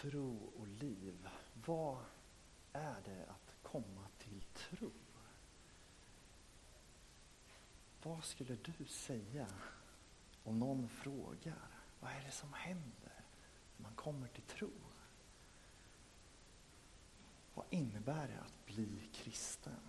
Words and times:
tro 0.00 0.52
och 0.58 0.68
liv. 0.68 1.28
Vad 1.66 2.04
är 2.72 2.96
det 3.04 3.26
att 3.28 3.54
komma 3.62 4.06
till 4.18 4.42
tro? 4.54 4.90
Vad 8.02 8.24
skulle 8.24 8.56
du 8.56 8.84
säga 8.84 9.46
om 10.44 10.58
någon 10.58 10.88
frågar 10.88 11.68
vad 12.00 12.10
är 12.10 12.24
det 12.26 12.30
som 12.30 12.52
händer 12.52 13.24
när 13.76 13.82
man 13.82 13.94
kommer 13.94 14.28
till 14.28 14.42
tro? 14.42 14.70
Vad 17.54 17.66
innebär 17.70 18.28
det 18.28 18.40
att 18.40 18.66
bli 18.66 19.08
kristen? 19.12 19.80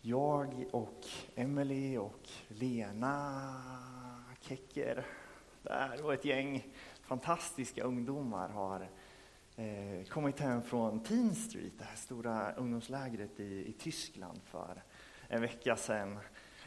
Jag 0.00 0.64
och 0.72 1.04
Emily 1.34 1.96
och 1.96 2.28
Lena 2.48 3.54
Kecker 4.40 5.06
där 5.62 6.04
och 6.04 6.14
ett 6.14 6.24
gäng 6.24 6.66
fantastiska 7.02 7.82
ungdomar 7.82 8.48
har 8.48 8.88
eh, 9.56 10.04
kommit 10.08 10.40
hem 10.40 10.62
från 10.62 11.00
Teen 11.02 11.34
Street, 11.34 11.72
det 11.78 11.84
här 11.84 11.96
stora 11.96 12.52
ungdomslägret 12.52 13.40
i, 13.40 13.68
i 13.68 13.72
Tyskland 13.72 14.40
för 14.44 14.82
en 15.28 15.40
vecka 15.40 15.76
sedan. 15.76 16.18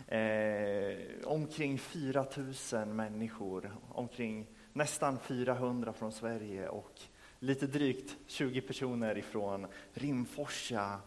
Eh, 0.07 0.97
omkring 1.25 1.79
4 1.79 2.25
000 2.73 2.85
människor, 2.87 3.77
omkring 3.89 4.47
nästan 4.73 5.19
400 5.19 5.93
från 5.93 6.11
Sverige 6.11 6.69
och 6.69 7.01
lite 7.39 7.67
drygt 7.67 8.15
20 8.27 8.61
personer 8.61 9.17
ifrån 9.17 9.67
Rimforsa 9.93 10.99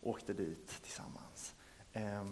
åkte 0.00 0.32
dit 0.32 0.82
tillsammans. 0.82 1.54
Eh, 1.92 2.24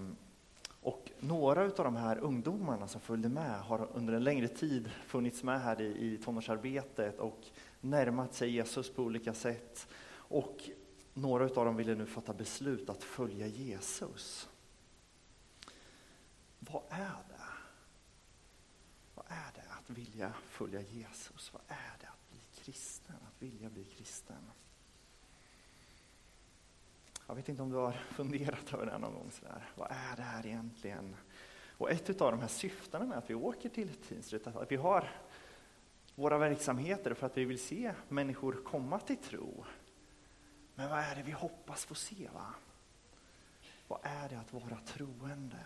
och 0.82 1.10
några 1.20 1.64
av 1.64 1.72
de 1.76 1.96
här 1.96 2.18
ungdomarna 2.18 2.88
som 2.88 3.00
följde 3.00 3.28
med 3.28 3.60
har 3.60 3.88
under 3.94 4.12
en 4.12 4.24
längre 4.24 4.48
tid 4.48 4.90
funnits 5.06 5.42
med 5.42 5.60
här 5.60 5.80
i, 5.80 6.14
i 6.14 6.18
tonårsarbetet 6.18 7.18
och 7.18 7.46
närmat 7.80 8.34
sig 8.34 8.50
Jesus 8.50 8.90
på 8.90 9.02
olika 9.02 9.34
sätt. 9.34 9.88
Och 10.10 10.70
några 11.14 11.44
av 11.44 11.64
dem 11.64 11.76
ville 11.76 11.94
nu 11.94 12.06
fatta 12.06 12.34
beslut 12.34 12.90
att 12.90 13.02
följa 13.04 13.46
Jesus. 13.46 14.48
Vad 16.58 16.82
är 16.88 17.18
det? 17.28 17.48
Vad 19.14 19.26
är 19.28 19.52
det 19.54 19.62
att 19.70 19.90
vilja 19.90 20.32
följa 20.48 20.80
Jesus? 20.80 21.52
Vad 21.52 21.62
är 21.68 21.96
det 22.00 22.06
att 22.06 22.30
bli 22.30 22.40
kristen? 22.64 23.16
Att 23.26 23.42
vilja 23.42 23.70
bli 23.70 23.84
kristen? 23.84 24.50
Jag 27.28 27.34
vet 27.34 27.48
inte 27.48 27.62
om 27.62 27.70
du 27.70 27.76
har 27.76 27.92
funderat 28.10 28.74
över 28.74 28.86
det 28.86 28.98
någon 28.98 29.14
gång. 29.14 29.30
Sådär. 29.30 29.70
Vad 29.74 29.90
är 29.90 30.16
det 30.16 30.22
här 30.22 30.46
egentligen? 30.46 31.16
Och 31.78 31.90
ett 31.90 32.20
av 32.20 32.30
de 32.30 32.40
här 32.40 32.48
syftena 32.48 33.04
med 33.04 33.18
att 33.18 33.30
vi 33.30 33.34
åker 33.34 33.68
till 33.68 33.94
Tingsryd, 33.94 34.46
att 34.46 34.72
vi 34.72 34.76
har 34.76 35.10
våra 36.14 36.38
verksamheter 36.38 37.14
för 37.14 37.26
att 37.26 37.36
vi 37.36 37.44
vill 37.44 37.58
se 37.58 37.94
människor 38.08 38.52
komma 38.64 38.98
till 38.98 39.16
tro. 39.16 39.64
Men 40.74 40.90
vad 40.90 40.98
är 40.98 41.16
det 41.16 41.22
vi 41.22 41.32
hoppas 41.32 41.84
få 41.84 41.94
se? 41.94 42.28
Va? 42.34 42.54
Vad 43.88 44.00
är 44.02 44.28
det 44.28 44.38
att 44.38 44.52
vara 44.52 44.78
troende? 44.86 45.64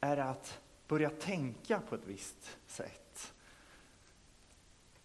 Är 0.00 0.16
det 0.16 0.24
att 0.24 0.60
börja 0.88 1.10
tänka 1.10 1.80
på 1.80 1.94
ett 1.94 2.06
visst 2.06 2.58
sätt? 2.66 3.34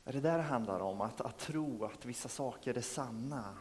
Är 0.05 0.13
det 0.13 0.21
där 0.21 0.37
det 0.37 0.43
handlar 0.43 0.79
om? 0.79 1.01
Att, 1.01 1.21
att 1.21 1.37
tro 1.37 1.85
att 1.85 2.05
vissa 2.05 2.29
saker 2.29 2.77
är 2.77 2.81
sanna? 2.81 3.57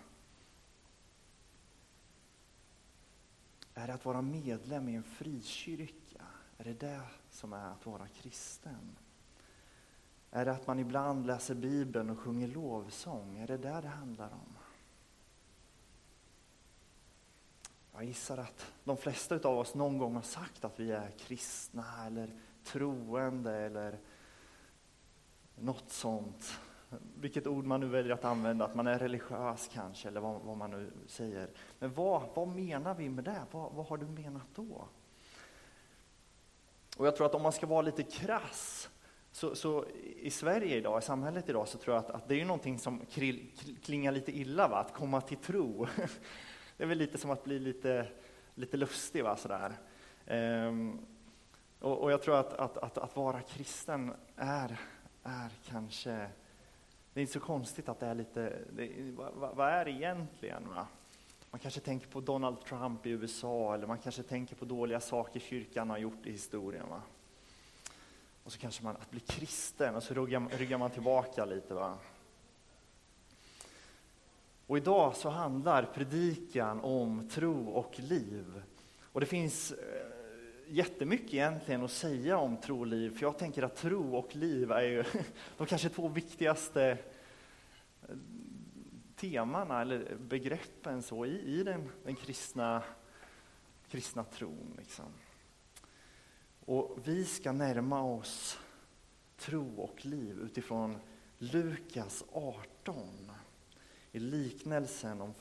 Är 3.75 3.87
det 3.87 3.95
att 3.95 4.05
vara 4.05 4.23
medlem 4.23 4.89
i 4.89 4.95
en 4.95 5.03
frikyrka? 5.03 6.23
Är 6.59 6.65
det 6.65 6.81
det 6.81 7.03
som 7.31 7.53
är 7.53 7.71
att 7.71 7.87
vara 7.87 8.09
kristen? 8.09 8.97
Är 10.31 10.45
det 10.45 10.53
att 10.53 10.67
man 10.67 10.79
ibland 10.79 11.27
läser 11.27 11.55
Bibeln 11.55 12.11
och 12.11 12.19
sjunger 12.19 12.49
lovsång? 12.49 13.39
Är 13.39 13.47
det 13.47 13.57
där 13.57 13.83
det 13.83 13.89
handlar 13.89 14.31
om? 14.33 14.57
Jag 17.93 18.05
gissar 18.05 18.39
att 18.39 18.73
de 18.85 18.97
flesta 18.97 19.49
av 19.49 19.59
oss 19.59 19.75
någon 19.75 19.99
gång 19.99 20.15
har 20.15 20.23
sagt 20.23 20.65
att 20.65 20.81
vi 20.81 20.93
är 20.93 21.11
kristna 21.11 22.07
eller 22.07 22.31
troende 22.65 23.57
eller 23.57 23.99
något 25.55 25.91
sånt. 25.91 26.61
Vilket 27.15 27.47
ord 27.47 27.65
man 27.65 27.81
nu 27.81 27.87
väljer 27.87 28.15
att 28.15 28.25
använda, 28.25 28.65
att 28.65 28.75
man 28.75 28.87
är 28.87 28.99
religiös 28.99 29.71
kanske, 29.73 30.09
eller 30.09 30.21
vad, 30.21 30.41
vad 30.41 30.57
man 30.57 30.71
nu 30.71 30.91
säger. 31.07 31.51
Men 31.79 31.95
vad, 31.95 32.23
vad 32.35 32.49
menar 32.49 32.95
vi 32.95 33.09
med 33.09 33.25
det? 33.25 33.43
Vad, 33.51 33.73
vad 33.73 33.87
har 33.87 33.97
du 33.97 34.07
menat 34.07 34.49
då? 34.55 34.89
Och 36.97 37.07
jag 37.07 37.17
tror 37.17 37.27
att 37.27 37.35
om 37.35 37.43
man 37.43 37.53
ska 37.53 37.67
vara 37.67 37.83
lite 37.83 38.03
krass, 38.03 38.91
så, 39.33 39.55
så, 39.55 39.85
i 40.17 40.31
Sverige 40.31 40.77
idag, 40.77 40.99
i 40.99 41.05
samhället 41.05 41.49
idag, 41.49 41.69
så 41.69 41.79
tror 41.79 41.97
jag 41.97 42.05
att, 42.05 42.11
att 42.11 42.29
det 42.29 42.41
är 42.41 42.45
någonting 42.45 42.79
som 42.79 43.07
krill, 43.11 43.51
klingar 43.83 44.13
lite 44.13 44.39
illa, 44.39 44.69
va? 44.69 44.77
att 44.77 44.93
komma 44.93 45.21
till 45.21 45.37
tro. 45.37 45.87
Det 46.77 46.85
är 46.85 46.89
väl 46.89 46.99
lite 46.99 47.19
som 47.19 47.31
att 47.31 47.45
bli 47.45 47.59
lite, 47.59 48.07
lite 48.55 48.77
lustig, 48.77 49.25
va? 49.25 49.37
Sådär. 49.37 49.73
Ehm, 50.27 50.99
och, 51.79 51.99
och, 51.99 52.13
jag 52.13 52.23
tror 52.23 52.37
att, 52.37 52.55
att, 52.55 52.79
att, 52.79 52.99
att, 52.99 53.17
vara 53.17 53.41
kristen 53.41 54.13
är, 54.37 54.81
är 55.23 55.53
kanske, 55.65 56.27
det 57.13 57.21
är 57.21 57.23
inte 57.23 57.33
så 57.33 57.41
konstigt 57.41 57.89
att 57.89 58.01
det 58.01 58.07
är 58.07 58.15
lite, 58.15 58.59
det, 58.71 58.91
vad, 59.17 59.57
vad, 59.57 59.69
är 59.69 59.85
det 59.85 59.91
egentligen? 59.91 60.69
Va? 60.69 60.87
Man 61.51 61.59
kanske 61.59 61.81
tänker 61.81 62.07
på 62.07 62.21
Donald 62.21 62.65
Trump 62.65 63.07
i 63.07 63.11
USA, 63.11 63.75
eller 63.75 63.87
man 63.87 63.99
kanske 63.99 64.23
tänker 64.23 64.57
på 64.57 64.65
dåliga 64.65 65.01
saker 65.01 65.41
kyrkan 65.41 65.91
har 65.91 65.99
gjort 65.99 66.27
i 66.27 66.31
historien. 66.33 66.89
Va? 66.89 67.03
Och 68.45 68.53
så 68.53 68.59
kanske 68.59 68.85
man, 68.85 68.97
att 68.97 69.11
bli 69.11 69.21
kristen, 69.21 69.95
och 69.95 70.03
så 70.03 70.15
ryggar, 70.15 70.49
ryggar 70.59 70.79
man 70.79 70.91
tillbaka 70.91 71.45
lite. 71.45 71.75
Va? 71.75 71.99
Och 74.67 74.77
idag 74.77 75.17
så 75.17 75.29
handlar 75.29 75.83
predikan 75.83 76.81
om 76.81 77.29
tro 77.29 77.69
och 77.69 78.01
liv. 78.01 78.63
Och 79.13 79.21
det 79.21 79.27
finns 79.27 79.73
eh, 79.73 79.77
jättemycket 80.71 81.35
egentligen 81.35 81.85
att 81.85 81.91
säga 81.91 82.39
om 82.39 82.57
tro 82.57 82.81
och 82.81 82.87
liv, 82.87 83.11
för 83.17 83.23
jag 83.23 83.39
tänker 83.39 83.63
att 83.63 83.77
tro 83.77 84.17
och 84.17 84.37
liv 84.37 84.71
är 84.71 84.83
ju 84.83 85.05
de 85.57 85.67
kanske 85.67 85.89
två 85.89 86.09
viktigaste 86.09 86.99
eh, 88.09 88.17
temana 89.17 89.81
eller 89.81 90.17
begreppen 90.17 91.03
så, 91.03 91.27
i, 91.27 91.61
i 91.61 91.63
den, 91.63 91.89
den 92.05 92.17
kristna, 92.17 92.83
kristna 93.89 94.25
tron. 94.25 94.75
Liksom. 94.79 95.05
Och 96.65 96.99
vi 97.05 97.25
ska 97.25 97.53
närma 97.53 98.03
oss 98.03 98.59
tro 99.37 99.81
och 99.81 100.07
liv 100.07 100.39
utifrån 100.41 100.99
Lukas 101.39 102.25
18 102.33 103.31
i 104.13 104.19
liknelsen 104.19 105.21
om 105.21 105.35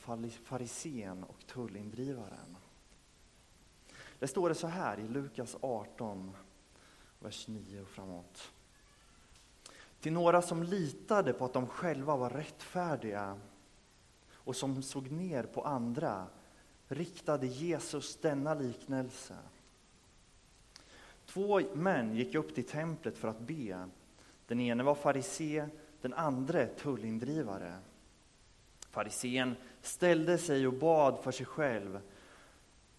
farisén 0.44 1.24
och 1.24 1.48
tullindrivaren. 1.48 2.59
Det 4.20 4.28
står 4.28 4.50
det 4.50 4.56
så 4.56 4.68
här 4.68 5.00
i 5.00 5.08
Lukas 5.08 5.58
18, 5.62 6.36
vers 7.20 7.48
9 7.48 7.82
och 7.82 7.88
framåt. 7.88 8.52
Till 10.00 10.14
några 10.14 10.42
som 10.42 10.64
litade 10.64 11.34
på 11.34 11.46
att 11.46 11.54
de 11.54 11.68
själva 11.68 12.16
var 12.16 12.30
rättfärdiga 12.30 13.40
och 14.34 14.56
som 14.56 14.84
såg 14.84 15.12
ner 15.12 15.44
på 15.44 15.62
andra 15.62 16.28
riktade 16.88 17.48
Jesus 17.48 18.18
denna 18.22 18.54
liknelse. 18.54 19.36
Två 21.26 21.62
män 21.74 22.16
gick 22.16 22.36
upp 22.36 22.56
till 22.56 22.68
templet 22.68 23.18
för 23.18 23.28
att 23.28 23.40
be. 23.40 23.88
Den 24.48 24.60
ene 24.60 24.84
var 24.84 24.96
farisé, 24.96 25.68
den 26.02 26.14
andra 26.14 26.66
tullindrivare. 26.66 27.74
Farisén 28.90 29.56
ställde 29.82 30.38
sig 30.38 30.68
och 30.68 30.74
bad 30.74 31.24
för 31.24 31.32
sig 31.32 31.46
själv. 31.46 32.00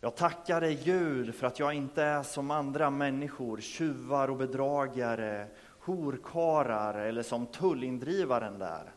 Jag 0.03 0.17
tackar 0.17 0.61
dig 0.61 0.75
Gud 0.85 1.35
för 1.35 1.47
att 1.47 1.59
jag 1.59 1.75
inte 1.75 2.03
är 2.03 2.23
som 2.23 2.51
andra 2.51 2.91
människor, 2.91 3.61
tjuvar 3.61 4.31
och 4.31 4.37
bedragare, 4.37 5.47
horkarar 5.81 6.95
eller 6.95 7.23
som 7.23 7.47
tullindrivaren 7.47 8.59
där. 8.59 8.93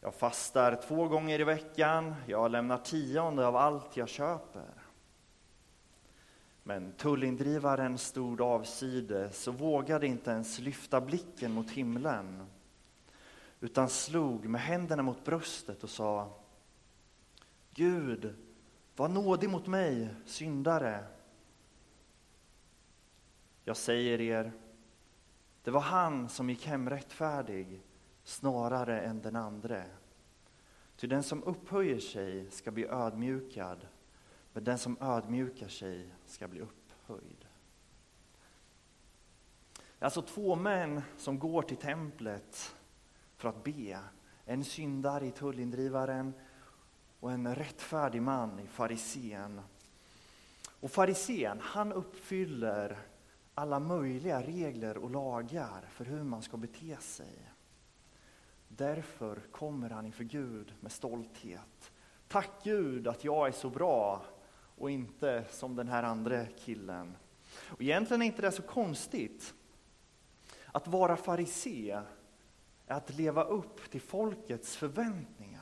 Jag 0.00 0.14
fastar 0.14 0.80
två 0.88 1.08
gånger 1.08 1.40
i 1.40 1.44
veckan, 1.44 2.14
jag 2.26 2.50
lämnar 2.50 2.78
tionde 2.78 3.46
av 3.46 3.56
allt 3.56 3.96
jag 3.96 4.08
köper. 4.08 4.70
Men 6.62 6.92
tullindrivaren 6.92 7.98
stod 7.98 8.40
avsides 8.40 9.48
och 9.48 9.54
vågade 9.54 10.06
inte 10.06 10.30
ens 10.30 10.58
lyfta 10.58 11.00
blicken 11.00 11.52
mot 11.52 11.70
himlen 11.70 12.46
utan 13.60 13.88
slog 13.88 14.44
med 14.48 14.60
händerna 14.60 15.02
mot 15.02 15.24
bröstet 15.24 15.84
och 15.84 15.90
sa 15.90 16.38
Gud, 17.74 18.34
var 18.96 19.08
nådig 19.08 19.50
mot 19.50 19.66
mig, 19.66 20.14
syndare. 20.26 21.04
Jag 23.64 23.76
säger 23.76 24.20
er, 24.20 24.52
det 25.62 25.70
var 25.70 25.80
han 25.80 26.28
som 26.28 26.50
gick 26.50 26.66
hem 26.66 26.90
rättfärdig 26.90 27.82
snarare 28.22 29.00
än 29.00 29.22
den 29.22 29.36
andre. 29.36 29.84
Ty 30.96 31.06
den 31.06 31.22
som 31.22 31.44
upphöjer 31.44 31.98
sig 31.98 32.50
ska 32.50 32.70
bli 32.70 32.86
ödmjukad, 32.86 33.86
men 34.52 34.64
den 34.64 34.78
som 34.78 34.96
ödmjukar 35.00 35.68
sig 35.68 36.10
ska 36.26 36.48
bli 36.48 36.60
upphöjd. 36.60 37.46
Alltså 39.98 40.22
två 40.22 40.56
män 40.56 41.02
som 41.16 41.38
går 41.38 41.62
till 41.62 41.76
templet 41.76 42.76
för 43.36 43.48
att 43.48 43.64
be. 43.64 43.98
En 44.44 44.64
syndare 44.64 45.26
i 45.26 45.30
tullindrivaren 45.30 46.34
och 47.20 47.32
en 47.32 47.54
rättfärdig 47.54 48.22
man 48.22 48.60
i 48.60 48.66
farisén. 48.66 49.60
Och 50.80 50.90
farisén, 50.90 51.58
han 51.60 51.92
uppfyller 51.92 52.98
alla 53.54 53.80
möjliga 53.80 54.42
regler 54.42 54.96
och 54.96 55.10
lagar 55.10 55.88
för 55.90 56.04
hur 56.04 56.22
man 56.22 56.42
ska 56.42 56.56
bete 56.56 56.96
sig. 56.96 57.52
Därför 58.68 59.40
kommer 59.50 59.90
han 59.90 60.06
inför 60.06 60.24
Gud 60.24 60.74
med 60.80 60.92
stolthet. 60.92 61.92
Tack 62.28 62.50
Gud 62.64 63.08
att 63.08 63.24
jag 63.24 63.48
är 63.48 63.52
så 63.52 63.70
bra 63.70 64.22
och 64.78 64.90
inte 64.90 65.44
som 65.50 65.76
den 65.76 65.88
här 65.88 66.02
andra 66.02 66.46
killen. 66.46 67.16
Och 67.58 67.82
egentligen 67.82 68.22
är 68.22 68.26
inte 68.26 68.42
det 68.42 68.52
så 68.52 68.62
konstigt. 68.62 69.54
Att 70.72 70.88
vara 70.88 71.16
farisé 71.16 71.90
är 72.86 72.94
att 72.94 73.14
leva 73.14 73.44
upp 73.44 73.90
till 73.90 74.00
folkets 74.00 74.76
förväntningar. 74.76 75.59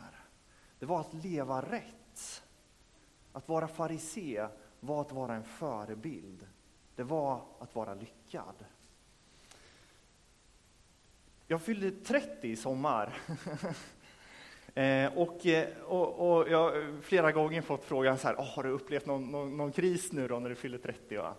Det 0.79 0.87
var 0.87 1.01
att 1.01 1.15
leva 1.15 1.63
rätt. 1.63 2.43
Att 3.33 3.49
vara 3.49 3.69
farisé 3.69 4.49
var 4.81 5.01
att 5.01 5.13
vara 5.13 5.35
en 5.35 5.45
förebild. 5.45 6.47
Det 6.97 7.03
var 7.03 7.43
att 7.59 7.75
vara 7.75 7.95
lyckad. 7.95 8.65
Jag 11.47 11.63
fyllde 11.63 11.91
30 11.91 12.49
i 12.49 12.57
sommar. 12.57 13.19
Eh, 14.75 15.19
och, 15.19 15.47
eh, 15.47 15.69
och, 15.85 16.39
och, 16.39 16.49
jag 16.49 16.59
har 16.59 17.03
flera 17.03 17.33
gånger 17.33 17.63
fått 17.63 17.85
frågan 17.85 18.19
så 18.19 18.29
här, 18.29 18.35
oh, 18.35 18.55
har 18.55 18.63
du 18.63 18.71
upplevt 18.71 19.07
någon, 19.07 19.31
någon, 19.31 19.57
någon, 19.57 19.73
kris 19.73 20.13
nu 20.13 20.29
då 20.29 20.39
när 20.39 20.49
du 20.49 20.55
fyller 20.55 20.79
30? 20.79 21.17
Va? 21.17 21.35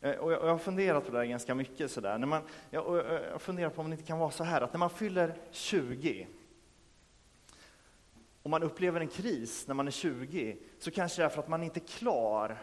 Eh, 0.00 0.10
och 0.10 0.32
jag, 0.32 0.40
och 0.40 0.46
jag 0.46 0.52
har 0.52 0.58
funderat 0.58 1.04
på 1.04 1.12
det 1.12 1.18
där 1.18 1.24
ganska 1.24 1.54
mycket. 1.54 1.90
Så 1.90 2.00
där. 2.00 2.18
När 2.18 2.26
man, 2.26 2.42
jag, 2.70 3.04
jag 3.32 3.42
funderar 3.42 3.70
på 3.70 3.80
om 3.80 3.90
det 3.90 3.94
inte 3.94 4.06
kan 4.06 4.18
vara 4.18 4.30
så 4.30 4.44
här 4.44 4.60
att 4.60 4.72
när 4.72 4.78
man 4.78 4.90
fyller 4.90 5.34
20 5.50 6.26
om 8.42 8.50
man 8.50 8.62
upplever 8.62 9.00
en 9.00 9.08
kris 9.08 9.66
när 9.66 9.74
man 9.74 9.86
är 9.86 9.90
20 9.90 10.56
så 10.78 10.90
kanske 10.90 11.22
det 11.22 11.26
är 11.26 11.28
för 11.28 11.40
att 11.40 11.48
man 11.48 11.62
inte 11.62 11.80
är 11.80 11.86
klar 11.86 12.58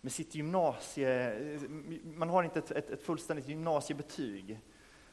med 0.00 0.12
sitt 0.12 0.34
gymnasie, 0.34 1.34
eh, 1.54 1.60
man 2.04 2.28
har 2.28 2.42
inte 2.42 2.58
ett, 2.58 2.70
ett, 2.70 2.90
ett 2.90 3.02
fullständigt 3.02 3.48
gymnasiebetyg. 3.48 4.60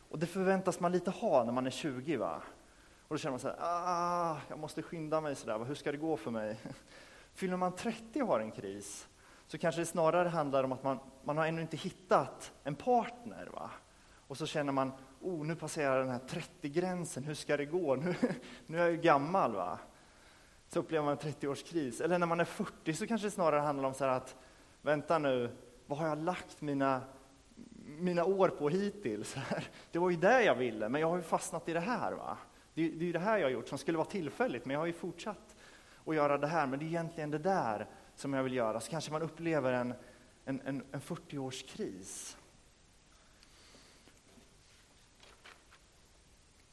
Och 0.09 0.19
det 0.19 0.25
förväntas 0.25 0.79
man 0.79 0.91
lite 0.91 1.11
ha 1.11 1.43
när 1.43 1.51
man 1.51 1.65
är 1.65 1.71
20. 1.71 2.17
va? 2.17 2.41
Och 3.07 3.15
då 3.15 3.17
känner 3.17 3.31
man 3.31 3.39
så 3.39 3.47
här, 3.47 3.57
ah, 3.59 4.37
jag 4.49 4.59
måste 4.59 4.81
skynda 4.81 5.21
mig 5.21 5.35
sådär, 5.35 5.65
hur 5.65 5.75
ska 5.75 5.91
det 5.91 5.97
gå 5.97 6.17
för 6.17 6.31
mig? 6.31 6.59
Fyller 7.33 7.57
man 7.57 7.75
30 7.75 8.21
och 8.21 8.27
har 8.27 8.39
en 8.39 8.51
kris, 8.51 9.07
så 9.47 9.57
kanske 9.57 9.81
det 9.81 9.85
snarare 9.85 10.29
handlar 10.29 10.63
om 10.63 10.71
att 10.71 10.83
man, 10.83 10.99
man 11.23 11.37
har 11.37 11.45
ännu 11.45 11.61
inte 11.61 11.77
hittat 11.77 12.53
en 12.63 12.75
partner. 12.75 13.49
Va? 13.53 13.69
Och 14.27 14.37
så 14.37 14.45
känner 14.45 14.71
man, 14.71 14.91
oh, 15.21 15.45
nu 15.45 15.55
passerar 15.55 15.99
den 15.99 16.09
här 16.09 16.21
30-gränsen, 16.27 17.23
hur 17.23 17.33
ska 17.33 17.57
det 17.57 17.65
gå? 17.65 17.95
Nu, 17.95 18.15
nu 18.65 18.77
är 18.77 18.81
jag 18.81 18.91
ju 18.91 18.97
gammal. 18.97 19.55
va? 19.55 19.79
Så 20.73 20.79
upplever 20.79 21.05
man 21.05 21.17
en 21.17 21.33
30-årskris. 21.33 22.03
Eller 22.03 22.19
när 22.19 22.27
man 22.27 22.39
är 22.39 22.45
40 22.45 22.93
så 22.93 23.07
kanske 23.07 23.27
det 23.27 23.31
snarare 23.31 23.59
handlar 23.59 23.87
om 23.87 23.93
så 23.93 24.05
att, 24.05 24.35
vänta 24.81 25.17
nu, 25.17 25.55
vad 25.85 25.99
har 25.99 26.07
jag 26.07 26.17
lagt 26.23 26.61
mina, 26.61 27.01
mina 27.85 28.25
år 28.25 28.49
på 28.49 28.69
hittills? 28.69 29.35
Det 29.91 29.99
var 29.99 30.09
ju 30.09 30.17
det 30.17 30.43
jag 30.43 30.55
ville, 30.55 30.89
men 30.89 31.01
jag 31.01 31.09
har 31.09 31.17
ju 31.17 31.23
fastnat 31.23 31.69
i 31.69 31.73
det 31.73 31.79
här. 31.79 32.11
va? 32.11 32.37
Det, 32.73 32.89
det 32.89 33.03
är 33.03 33.07
ju 33.07 33.11
det 33.11 33.19
här 33.19 33.37
jag 33.37 33.45
har 33.45 33.51
gjort 33.51 33.67
som 33.67 33.77
skulle 33.77 33.97
vara 33.97 34.07
tillfälligt, 34.07 34.65
men 34.65 34.73
jag 34.73 34.79
har 34.79 34.85
ju 34.85 34.93
fortsatt 34.93 35.55
att 36.05 36.15
göra 36.15 36.37
det 36.37 36.47
här. 36.47 36.67
Men 36.67 36.79
det 36.79 36.85
är 36.85 36.87
egentligen 36.87 37.31
det 37.31 37.37
där 37.37 37.87
som 38.15 38.33
jag 38.33 38.43
vill 38.43 38.53
göra. 38.53 38.79
Så 38.79 38.91
kanske 38.91 39.11
man 39.11 39.21
upplever 39.21 39.73
en, 39.73 39.93
en, 40.45 40.61
en, 40.65 40.83
en 40.91 41.01
40-årskris. 41.01 42.37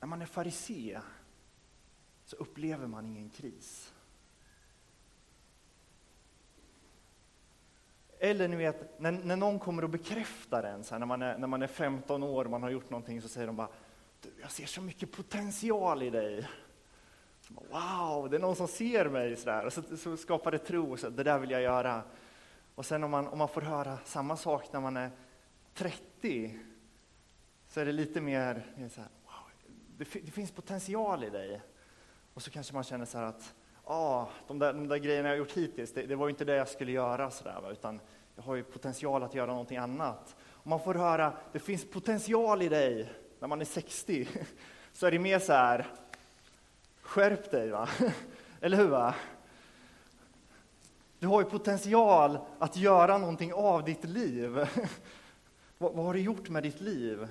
När 0.01 0.07
man 0.09 0.23
är 0.23 0.27
farisé 0.27 1.01
så 2.29 2.37
upplever 2.37 2.87
man 2.87 3.07
ingen 3.07 3.31
kris. 3.31 3.93
Eller 8.19 8.49
ni 8.49 8.57
vet, 8.57 9.01
när, 9.01 9.13
när 9.13 9.37
någon 9.37 9.59
kommer 9.59 9.85
och 9.85 9.91
bekräftar 9.91 10.63
en, 10.63 10.85
så 10.85 10.95
här, 10.95 10.99
när, 10.99 11.07
man 11.07 11.23
är, 11.23 11.39
när 11.39 11.47
man 11.47 11.63
är 11.63 11.67
15 11.67 12.23
år 12.23 12.45
och 12.45 12.51
man 12.51 12.63
har 12.63 12.71
gjort 12.71 12.91
någonting, 12.91 13.23
så 13.23 13.29
säger 13.29 13.47
de 13.47 13.57
bara 13.57 13.69
du, 14.21 14.31
jag 14.41 14.51
ser 14.51 14.67
så 14.67 14.83
mycket 14.83 15.13
potential 15.13 16.03
i 16.03 16.11
dig. 16.11 16.49
Wow, 17.49 18.31
det 18.31 18.37
är 18.37 18.41
någon 18.41 18.57
som 18.57 18.69
ser 18.69 19.09
mig. 19.09 19.37
Så, 19.37 19.47
där. 19.47 19.65
Och 19.65 19.73
så, 19.73 19.97
så 19.97 20.17
skapar 20.17 20.51
det 20.51 20.59
tro, 20.59 20.97
så 20.97 21.11
det 21.11 21.23
där 21.23 21.39
vill 21.39 21.51
jag 21.51 21.63
göra. 21.63 22.03
Och 22.75 22.87
sen 22.87 23.05
om 23.05 23.11
man, 23.11 23.27
om 23.27 23.39
man 23.39 23.49
får 23.49 23.61
höra 23.61 23.99
samma 24.05 24.37
sak 24.37 24.73
när 24.73 24.81
man 24.81 24.97
är 24.97 25.11
30, 25.75 26.59
så 27.69 27.81
är 27.81 27.85
det 27.85 27.93
lite 27.93 28.21
mer, 28.21 28.67
så 28.77 29.01
här, 29.01 29.11
wow, 29.25 29.51
det, 29.97 30.05
det, 30.25 30.31
finns 30.31 30.51
potential 30.51 31.25
i 31.25 31.31
dig. 31.31 31.61
Och 32.39 32.43
så 32.43 32.51
kanske 32.51 32.75
man 32.75 32.85
känner 32.85 33.05
så 33.05 33.19
här 33.19 33.25
att, 33.25 33.55
ah, 33.85 34.27
de, 34.47 34.59
där, 34.59 34.73
de 34.73 34.89
där 34.89 34.97
grejerna 34.97 35.29
jag 35.29 35.39
gjort 35.39 35.53
hittills, 35.53 35.93
det, 35.93 36.03
det 36.03 36.17
var 36.17 36.29
inte 36.29 36.45
det 36.45 36.57
jag 36.57 36.69
skulle 36.69 36.93
göra, 36.93 37.31
så 37.31 37.45
där, 37.45 37.73
utan 37.73 38.01
jag 38.37 38.43
har 38.43 38.55
ju 38.55 38.63
potential 38.63 39.23
att 39.23 39.35
göra 39.35 39.47
någonting 39.47 39.77
annat. 39.77 40.37
Och 40.41 40.67
man 40.67 40.81
får 40.81 40.95
höra, 40.95 41.33
det 41.53 41.59
finns 41.59 41.91
potential 41.91 42.63
i 42.63 42.69
dig, 42.69 43.13
när 43.41 43.49
man 43.49 43.61
är 43.61 43.65
60, 43.65 44.29
så 44.93 45.07
är 45.07 45.11
det 45.11 45.19
mer 45.19 45.39
så 45.39 45.53
här, 45.53 45.87
skärp 47.01 47.51
dig 47.51 47.71
va? 47.71 47.89
Eller 48.61 48.77
hur? 48.77 48.89
va? 48.89 49.15
Du 51.19 51.27
har 51.27 51.41
ju 51.41 51.51
potential 51.51 52.39
att 52.59 52.77
göra 52.77 53.19
någonting 53.19 53.53
av 53.53 53.85
ditt 53.85 54.05
liv. 54.05 54.51
vad, 55.79 55.93
vad 55.95 56.05
har 56.05 56.15
du 56.15 56.21
gjort 56.21 56.49
med 56.49 56.63
ditt 56.63 56.81
liv? 56.81 57.29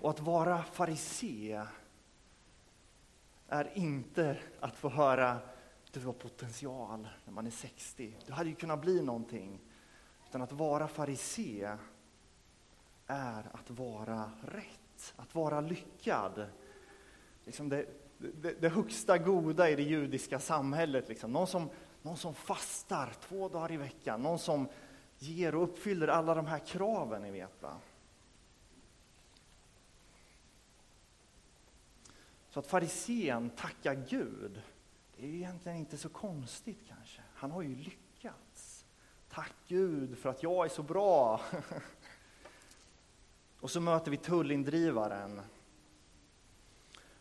Och 0.00 0.10
att 0.10 0.20
vara 0.20 0.62
farisé 0.62 1.62
är 3.52 3.70
inte 3.74 4.36
att 4.60 4.76
få 4.76 4.88
höra 4.88 5.38
du 5.92 6.00
har 6.00 6.12
potential 6.12 7.08
när 7.24 7.32
man 7.32 7.46
är 7.46 7.50
60. 7.50 8.16
Du 8.26 8.32
hade 8.32 8.48
ju 8.48 8.54
kunnat 8.54 8.80
bli 8.80 9.02
någonting. 9.02 9.60
Utan 10.28 10.42
att 10.42 10.52
vara 10.52 10.88
farisé 10.88 11.76
är 13.06 13.46
att 13.52 13.70
vara 13.70 14.30
rätt, 14.42 15.14
att 15.16 15.34
vara 15.34 15.60
lyckad. 15.60 16.46
Liksom 17.44 17.68
det, 17.68 17.86
det, 18.18 18.60
det 18.60 18.68
högsta 18.68 19.18
goda 19.18 19.70
i 19.70 19.76
det 19.76 19.82
judiska 19.82 20.38
samhället. 20.38 21.08
Liksom. 21.08 21.32
Någon, 21.32 21.46
som, 21.46 21.70
någon 22.02 22.16
som 22.16 22.34
fastar 22.34 23.12
två 23.28 23.48
dagar 23.48 23.72
i 23.72 23.76
veckan, 23.76 24.22
någon 24.22 24.38
som 24.38 24.68
ger 25.18 25.54
och 25.54 25.62
uppfyller 25.62 26.08
alla 26.08 26.34
de 26.34 26.46
här 26.46 26.58
kraven, 26.58 27.22
ni 27.22 27.30
vet. 27.30 27.62
Va? 27.62 27.76
Så 32.52 32.60
att 32.60 32.66
farisén 32.66 33.50
tackar 33.50 33.94
Gud, 34.08 34.62
det 35.16 35.26
är 35.26 35.30
egentligen 35.34 35.78
inte 35.78 35.96
så 35.96 36.08
konstigt 36.08 36.78
kanske. 36.88 37.22
Han 37.34 37.50
har 37.50 37.62
ju 37.62 37.76
lyckats. 37.76 38.84
Tack 39.28 39.52
Gud 39.66 40.18
för 40.18 40.30
att 40.30 40.42
jag 40.42 40.64
är 40.64 40.68
så 40.68 40.82
bra. 40.82 41.40
Och 43.60 43.70
så 43.70 43.80
möter 43.80 44.10
vi 44.10 44.16
tullindrivaren. 44.16 45.40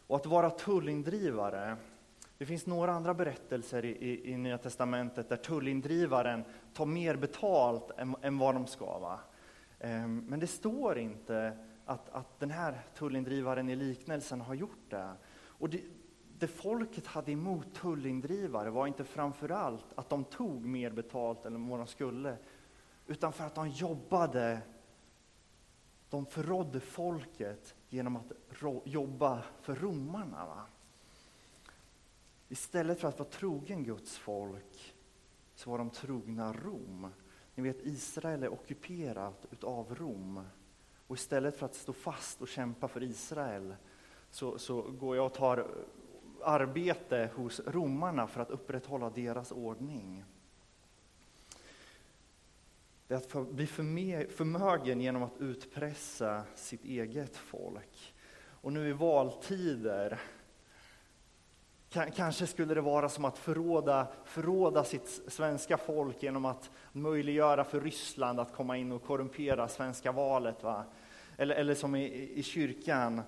Och 0.07 0.15
att 0.15 0.25
vara 0.25 0.49
tullindrivare, 0.49 1.77
det 2.37 2.45
finns 2.45 2.65
några 2.65 2.91
andra 2.91 3.13
berättelser 3.13 3.85
i, 3.85 3.89
i, 3.89 4.31
i 4.31 4.37
Nya 4.37 4.57
Testamentet 4.57 5.29
där 5.29 5.37
tullindrivaren 5.37 6.43
tar 6.73 6.85
mer 6.85 7.15
betalt 7.15 7.91
än, 7.97 8.15
än 8.21 8.37
vad 8.37 8.55
de 8.55 8.67
ska. 8.67 8.99
Va? 8.99 9.19
Ehm, 9.79 10.25
men 10.27 10.39
det 10.39 10.47
står 10.47 10.97
inte 10.97 11.57
att, 11.91 12.09
att 12.09 12.39
den 12.39 12.51
här 12.51 12.81
tullindrivaren 12.95 13.69
i 13.69 13.75
liknelsen 13.75 14.41
har 14.41 14.53
gjort 14.53 14.89
det. 14.89 15.13
Och 15.33 15.69
det, 15.69 15.81
det 16.37 16.47
folket 16.47 17.07
hade 17.07 17.31
emot 17.31 17.73
tullindrivare 17.73 18.69
var 18.69 18.87
inte 18.87 19.03
framförallt 19.03 19.85
att 19.95 20.09
de 20.09 20.23
tog 20.23 20.65
mer 20.65 20.91
betalt 20.91 21.45
än 21.45 21.67
vad 21.67 21.79
de 21.79 21.87
skulle, 21.87 22.37
utan 23.07 23.33
för 23.33 23.43
att 23.43 23.55
de 23.55 23.69
jobbade 23.69 24.61
de 26.09 26.25
förrådde 26.25 26.79
folket 26.79 27.75
genom 27.89 28.15
att 28.15 28.31
jobba 28.85 29.43
för 29.61 29.75
romarna. 29.75 30.45
Va? 30.45 30.65
Istället 32.49 32.99
för 32.99 33.07
att 33.07 33.19
vara 33.19 33.29
trogen 33.29 33.83
Guds 33.83 34.17
folk 34.17 34.95
så 35.55 35.71
var 35.71 35.77
de 35.77 35.89
trogna 35.89 36.53
Rom. 36.53 37.07
Ni 37.55 37.63
vet 37.63 37.85
Israel 37.85 38.43
är 38.43 38.53
ockuperat 38.53 39.63
av 39.63 39.95
Rom. 39.95 40.43
Och 41.11 41.17
istället 41.17 41.57
för 41.57 41.65
att 41.65 41.75
stå 41.75 41.93
fast 41.93 42.41
och 42.41 42.47
kämpa 42.47 42.87
för 42.87 43.03
Israel 43.03 43.75
så, 44.29 44.59
så 44.59 44.81
går 44.81 45.15
jag 45.15 45.25
och 45.25 45.33
tar 45.33 45.67
arbete 46.43 47.29
hos 47.35 47.59
romarna 47.59 48.27
för 48.27 48.41
att 48.41 48.49
upprätthålla 48.49 49.09
deras 49.09 49.51
ordning. 49.51 50.23
Det 53.07 53.13
är 53.13 53.17
att 53.17 53.25
för, 53.25 53.43
bli 53.43 53.67
förmögen 53.67 55.01
genom 55.01 55.23
att 55.23 55.37
utpressa 55.39 56.43
sitt 56.55 56.85
eget 56.85 57.37
folk. 57.37 58.13
Och 58.61 58.73
nu 58.73 58.89
i 58.89 58.93
valtider 58.93 60.19
Kanske 62.15 62.47
skulle 62.47 62.73
det 62.73 62.81
vara 62.81 63.09
som 63.09 63.25
att 63.25 63.37
förråda, 63.37 64.07
förråda 64.25 64.83
sitt 64.83 65.21
svenska 65.27 65.77
folk 65.77 66.23
genom 66.23 66.45
att 66.45 66.69
möjliggöra 66.91 67.63
för 67.63 67.81
Ryssland 67.81 68.39
att 68.39 68.55
komma 68.55 68.77
in 68.77 68.91
och 68.91 69.03
korrumpera 69.03 69.67
svenska 69.67 70.11
valet. 70.11 70.63
Va? 70.63 70.83
Eller, 71.41 71.55
eller 71.55 71.75
som 71.75 71.95
i, 71.95 72.31
i 72.39 72.43
kyrkan, 72.43 73.21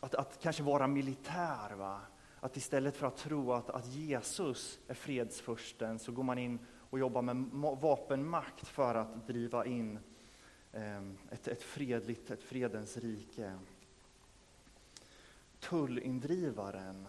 att, 0.00 0.14
att 0.14 0.38
kanske 0.42 0.62
vara 0.62 0.86
militär. 0.86 1.74
Va? 1.74 2.00
Att 2.40 2.56
istället 2.56 2.96
för 2.96 3.06
att 3.06 3.16
tro 3.16 3.52
att, 3.52 3.70
att 3.70 3.86
Jesus 3.86 4.78
är 4.88 4.94
fredsfursten 4.94 5.98
så 5.98 6.12
går 6.12 6.22
man 6.22 6.38
in 6.38 6.58
och 6.90 6.98
jobbar 6.98 7.22
med 7.22 7.36
vapenmakt 7.80 8.66
för 8.66 8.94
att 8.94 9.26
driva 9.26 9.66
in 9.66 9.98
ehm, 10.72 11.18
ett, 11.30 11.48
ett 11.48 11.62
fredligt, 11.62 12.30
ett 12.30 12.42
fredens 12.42 12.96
rike. 12.96 13.58
Tullindrivaren 15.60 17.06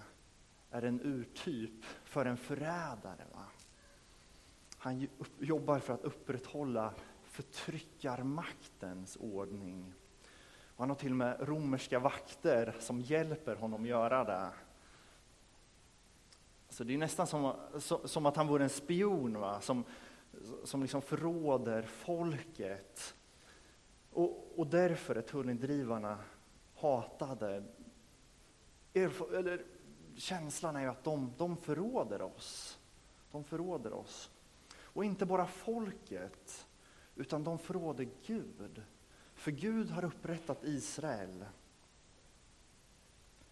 är 0.71 0.81
en 0.81 1.01
urtyp 1.01 1.85
för 2.03 2.25
en 2.25 2.37
förrädare. 2.37 3.25
Va? 3.33 3.45
Han 4.77 5.07
jobbar 5.39 5.79
för 5.79 5.93
att 5.93 6.03
upprätthålla 6.03 6.93
förtryckarmaktens 7.35 9.17
ordning. 9.19 9.93
Han 10.77 10.89
har 10.89 10.95
till 10.95 11.11
och 11.11 11.17
med 11.17 11.37
romerska 11.39 11.99
vakter 11.99 12.75
som 12.79 13.01
hjälper 13.01 13.55
honom 13.55 13.85
göra 13.85 14.23
det. 14.23 14.49
Så 16.69 16.83
det 16.83 16.93
är 16.93 16.97
nästan 16.97 17.27
som, 17.27 17.53
som 18.05 18.25
att 18.25 18.35
han 18.35 18.47
vore 18.47 18.63
en 18.63 18.69
spion 18.69 19.39
va? 19.39 19.61
som, 19.61 19.83
som 20.63 20.81
liksom 20.81 21.01
förråder 21.01 21.83
folket. 21.83 23.15
Och, 24.11 24.59
och 24.59 24.67
därför 24.67 25.15
är 25.15 25.21
tullindrivarna 25.21 26.17
hatade. 26.75 27.63
eller, 28.93 29.65
känslan 30.15 30.75
är 30.75 30.81
ju 30.81 30.87
att 30.87 31.03
de, 31.03 31.33
de 31.37 31.57
förråder 31.57 32.21
oss. 32.21 32.79
De 33.31 33.43
förråder 33.43 33.93
oss. 33.93 34.31
Och 34.77 35.05
inte 35.05 35.25
bara 35.25 35.47
folket, 35.47 36.67
utan 37.15 37.43
de 37.43 37.59
förråder 37.59 38.07
Gud. 38.25 38.83
För 39.33 39.51
Gud 39.51 39.89
har 39.89 40.05
upprättat 40.05 40.63
Israel. 40.63 41.45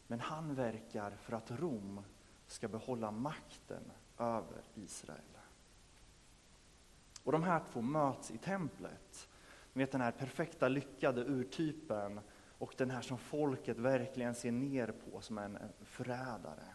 Men 0.08 0.20
han 0.20 0.55
verkar 0.55 1.12
för 1.12 1.34
att 1.34 1.51
Rom 1.51 2.01
ska 2.48 2.67
behålla 2.67 3.12
makten 3.12 3.91
över 4.17 4.62
Israel. 4.75 5.38
Och 7.24 7.32
de 7.32 7.43
här 7.43 7.63
två 7.72 7.82
möts 7.82 8.32
i 8.32 8.38
templet. 8.38 9.29
Ni 9.74 9.84
vet 9.84 9.91
den 9.91 10.01
här 10.01 10.12
perfekta, 10.12 10.67
lyckade 10.67 11.22
urtypen 11.22 12.20
och 12.58 12.75
den 12.77 12.89
här 12.89 13.01
som 13.01 13.17
folket 13.17 13.77
verkligen 13.77 14.36
ser 14.36 14.51
ner 14.51 14.88
på 14.88 15.22
som 15.22 15.38
en 15.38 15.58
förrädare. 15.82 16.67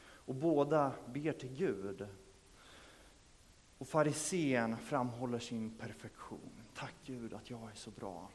Och 0.00 0.34
båda 0.34 0.92
ber 1.06 1.32
till 1.32 1.56
Gud. 1.56 2.08
Och 3.78 3.88
farisén 3.88 4.76
framhåller 4.76 5.38
sin 5.38 5.70
perfektion. 5.70 6.62
Tack 6.74 6.94
Gud 7.04 7.34
att 7.34 7.50
jag 7.50 7.70
är 7.70 7.74
så 7.74 7.90
bra. 7.90 8.28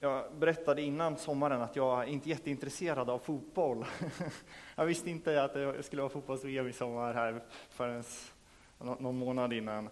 Jag 0.00 0.34
berättade 0.34 0.82
innan 0.82 1.16
sommaren 1.16 1.62
att 1.62 1.76
jag 1.76 2.08
inte 2.08 2.28
är 2.28 2.30
jätteintresserad 2.30 3.10
av 3.10 3.18
fotboll. 3.18 3.84
Jag 4.76 4.86
visste 4.86 5.10
inte 5.10 5.42
att 5.42 5.52
det 5.52 5.82
skulle 5.82 6.02
vara 6.02 6.12
fotbolls-VM 6.12 6.68
i 6.68 6.72
sommar 6.72 7.14
här 7.14 7.42
förrän 7.70 8.04
någon 8.78 9.18
månad 9.18 9.52
innan. 9.52 9.88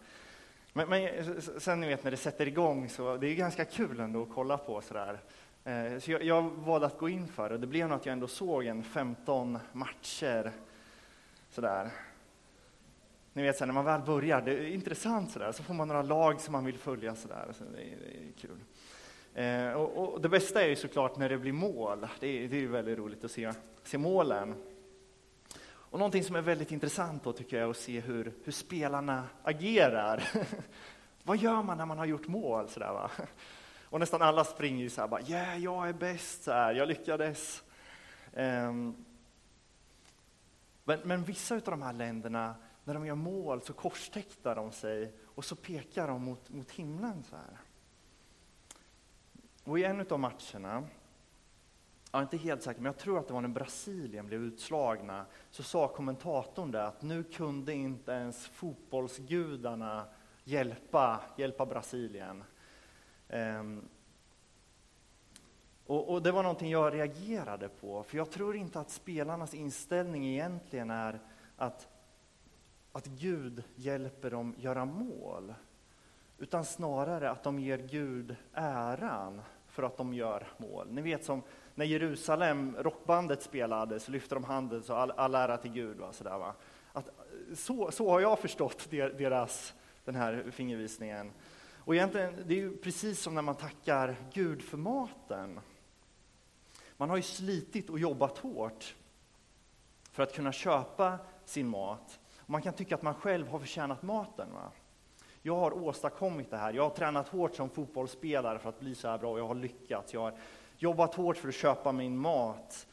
Men, 0.72 0.88
men, 0.88 1.40
sen 1.60 1.80
ni 1.80 1.88
vet 1.88 2.04
när 2.04 2.10
det 2.10 2.16
sätter 2.16 2.48
igång 2.48 2.88
så 2.88 3.16
det 3.16 3.26
är 3.26 3.34
ganska 3.34 3.64
kul 3.64 4.00
ändå 4.00 4.22
att 4.22 4.34
kolla 4.34 4.58
på 4.58 4.80
sådär. 4.80 5.20
Eh, 5.64 5.98
så 5.98 6.10
jag, 6.10 6.22
jag 6.22 6.42
valde 6.42 6.86
att 6.86 6.98
gå 6.98 7.08
in 7.08 7.28
för 7.28 7.50
det. 7.50 7.58
Det 7.58 7.66
blev 7.66 7.88
nog 7.88 7.96
att 7.96 8.06
jag 8.06 8.12
ändå 8.12 8.28
såg 8.28 8.64
en 8.64 8.82
15 8.82 9.58
matcher 9.72 10.52
sådär. 11.52 11.90
Ni 13.32 13.42
vet 13.42 13.56
så 13.56 13.66
när 13.66 13.72
man 13.72 13.84
väl 13.84 14.00
börjar, 14.00 14.42
det 14.42 14.52
är 14.52 14.66
intressant 14.66 15.30
sådär, 15.30 15.52
så 15.52 15.62
får 15.62 15.74
man 15.74 15.88
några 15.88 16.02
lag 16.02 16.40
som 16.40 16.52
man 16.52 16.64
vill 16.64 16.78
följa 16.78 17.14
sådär. 17.14 17.48
Så 17.52 17.64
det, 17.64 17.82
är, 17.82 17.96
det 17.96 18.28
är 18.28 18.32
kul. 18.40 18.58
Eh, 19.34 19.72
och, 19.72 20.14
och, 20.14 20.20
det 20.20 20.28
bästa 20.28 20.62
är 20.62 20.68
ju 20.68 20.76
såklart 20.76 21.16
när 21.16 21.28
det 21.28 21.38
blir 21.38 21.52
mål. 21.52 22.06
Det 22.20 22.44
är, 22.44 22.48
det 22.48 22.64
är 22.64 22.66
väldigt 22.66 22.98
roligt 22.98 23.24
att 23.24 23.30
se, 23.30 23.52
se 23.82 23.98
målen. 23.98 24.54
Och 25.64 25.98
någonting 25.98 26.24
som 26.24 26.36
är 26.36 26.40
väldigt 26.40 26.72
intressant 26.72 27.24
då 27.24 27.32
tycker 27.32 27.56
jag 27.56 27.66
är 27.66 27.70
att 27.70 27.76
se 27.76 28.00
hur, 28.00 28.32
hur 28.44 28.52
spelarna 28.52 29.24
agerar. 29.42 30.22
Vad 31.22 31.36
gör 31.36 31.62
man 31.62 31.78
när 31.78 31.86
man 31.86 31.98
har 31.98 32.06
gjort 32.06 32.28
mål? 32.28 32.68
Sådär, 32.68 32.92
va? 32.92 33.10
Och 33.84 34.00
nästan 34.00 34.22
alla 34.22 34.44
springer 34.44 34.82
ju 34.82 34.90
så 34.90 35.00
här, 35.00 35.08
bara, 35.08 35.20
yeah, 35.20 35.58
jag 35.58 35.88
är 35.88 35.92
bäst, 35.92 36.42
så 36.42 36.52
här, 36.52 36.74
jag 36.74 36.88
lyckades. 36.88 37.62
Um, 38.32 39.04
men, 40.84 41.00
men, 41.04 41.24
vissa 41.24 41.54
av 41.54 41.60
de 41.60 41.82
här 41.82 41.92
länderna, 41.92 42.54
när 42.84 42.94
de 42.94 43.06
gör 43.06 43.14
mål 43.14 43.62
så 43.62 43.72
korstäcktar 43.72 44.56
de 44.56 44.72
sig 44.72 45.14
och 45.24 45.44
så 45.44 45.56
pekar 45.56 46.08
de 46.08 46.24
mot, 46.24 46.50
mot 46.50 46.70
himlen. 46.70 47.22
så 47.22 47.36
här. 47.36 47.58
Och 49.64 49.78
i 49.78 49.84
en 49.84 50.06
av 50.10 50.20
matcherna, 50.20 50.84
jag 52.12 52.18
är 52.18 52.22
inte 52.22 52.36
helt 52.36 52.62
säker, 52.62 52.80
men 52.80 52.92
jag 52.92 52.98
tror 52.98 53.18
att 53.18 53.26
det 53.26 53.32
var 53.32 53.40
när 53.40 53.48
Brasilien 53.48 54.26
blev 54.26 54.42
utslagna, 54.42 55.26
så 55.50 55.62
sa 55.62 55.88
kommentatorn 55.88 56.70
där 56.70 56.84
att 56.84 57.02
nu 57.02 57.24
kunde 57.24 57.72
inte 57.72 58.12
ens 58.12 58.46
fotbollsgudarna 58.46 60.06
hjälpa, 60.44 61.20
hjälpa 61.36 61.66
Brasilien. 61.66 62.44
Um, 63.28 63.88
och, 65.92 66.12
och, 66.12 66.22
det 66.22 66.32
var 66.32 66.42
någonting 66.42 66.70
jag 66.70 66.94
reagerade 66.94 67.68
på, 67.68 68.02
för 68.02 68.16
jag 68.16 68.30
tror 68.30 68.56
inte 68.56 68.80
att 68.80 68.90
spelarnas 68.90 69.54
inställning 69.54 70.26
egentligen 70.26 70.90
är 70.90 71.20
att, 71.56 71.88
att 72.92 73.06
Gud 73.06 73.64
hjälper 73.76 74.30
dem 74.30 74.54
göra 74.58 74.84
mål 74.84 75.54
utan 76.38 76.64
snarare 76.64 77.30
att 77.30 77.42
de 77.42 77.58
ger 77.58 77.78
Gud 77.78 78.36
äran 78.52 79.42
för 79.66 79.82
att 79.82 79.96
de 79.96 80.14
gör 80.14 80.46
mål. 80.56 80.86
Ni 80.90 81.02
vet 81.02 81.24
som 81.24 81.42
när 81.74 81.84
Jerusalem, 81.84 82.76
rockbandet 82.78 83.42
spelade, 83.42 84.00
så 84.00 84.12
lyfte 84.12 84.34
de 84.34 84.44
handen 84.44 84.82
så 84.82 84.94
all, 84.94 85.10
all 85.10 85.34
ära 85.34 85.56
till 85.56 85.72
Gud. 85.72 85.96
Va? 85.96 86.12
Sådär, 86.12 86.38
va? 86.38 86.54
Att, 86.92 87.10
så, 87.54 87.90
så 87.90 88.10
har 88.10 88.20
jag 88.20 88.38
förstått 88.38 88.90
deras, 88.90 89.74
den 90.04 90.14
här 90.14 90.44
fingervisningen. 90.52 91.32
Och 91.78 91.94
egentligen, 91.94 92.36
det 92.46 92.54
är 92.54 92.58
ju 92.58 92.76
precis 92.76 93.20
som 93.20 93.34
när 93.34 93.42
man 93.42 93.54
tackar 93.54 94.16
Gud 94.32 94.62
för 94.62 94.76
maten. 94.76 95.60
Man 97.02 97.10
har 97.10 97.16
ju 97.16 97.22
slitit 97.22 97.90
och 97.90 97.98
jobbat 97.98 98.38
hårt 98.38 98.94
för 100.10 100.22
att 100.22 100.34
kunna 100.34 100.52
köpa 100.52 101.18
sin 101.44 101.68
mat. 101.68 102.20
man 102.46 102.62
kan 102.62 102.74
tycka 102.74 102.94
att 102.94 103.02
man 103.02 103.14
själv 103.14 103.48
har 103.48 103.58
förtjänat 103.58 104.02
maten. 104.02 104.52
Va? 104.52 104.72
Jag 105.42 105.56
har 105.56 105.72
åstadkommit 105.72 106.50
det 106.50 106.56
här. 106.56 106.72
Jag 106.72 106.82
har 106.82 106.90
tränat 106.90 107.28
hårt 107.28 107.54
som 107.54 107.70
fotbollsspelare 107.70 108.58
för 108.58 108.68
att 108.68 108.80
bli 108.80 108.94
så 108.94 109.08
här 109.08 109.18
bra. 109.18 109.38
Jag 109.38 109.48
har 109.48 109.54
lyckats. 109.54 110.14
Jag 110.14 110.20
har 110.20 110.34
jobbat 110.78 111.14
hårt 111.14 111.36
för 111.36 111.48
att 111.48 111.54
köpa 111.54 111.92
min 111.92 112.18
mat. 112.18 112.86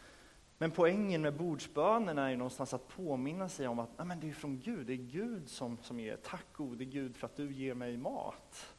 Men 0.58 0.72
poängen 0.72 1.22
med 1.22 1.38
bordsbönerna 1.38 2.26
är 2.26 2.30
ju 2.30 2.38
någonstans 2.38 2.74
att 2.74 2.88
påminna 2.88 3.50
sig 3.50 3.68
om 3.68 3.80
att 3.80 3.98
nej, 3.98 4.08
men 4.08 4.20
det 4.20 4.30
är 4.30 4.34
från 4.34 4.60
Gud. 4.60 4.88
Det 4.88 4.94
är 4.94 4.98
Gud 4.98 5.50
som, 5.50 5.78
som 5.82 6.00
ger. 6.00 6.16
Tack 6.16 6.46
gode 6.54 6.86
Gud 6.86 7.16
för 7.16 7.26
att 7.26 7.36
du 7.36 7.54
ger 7.54 7.74
mig 7.74 7.98
mat. 7.98 8.74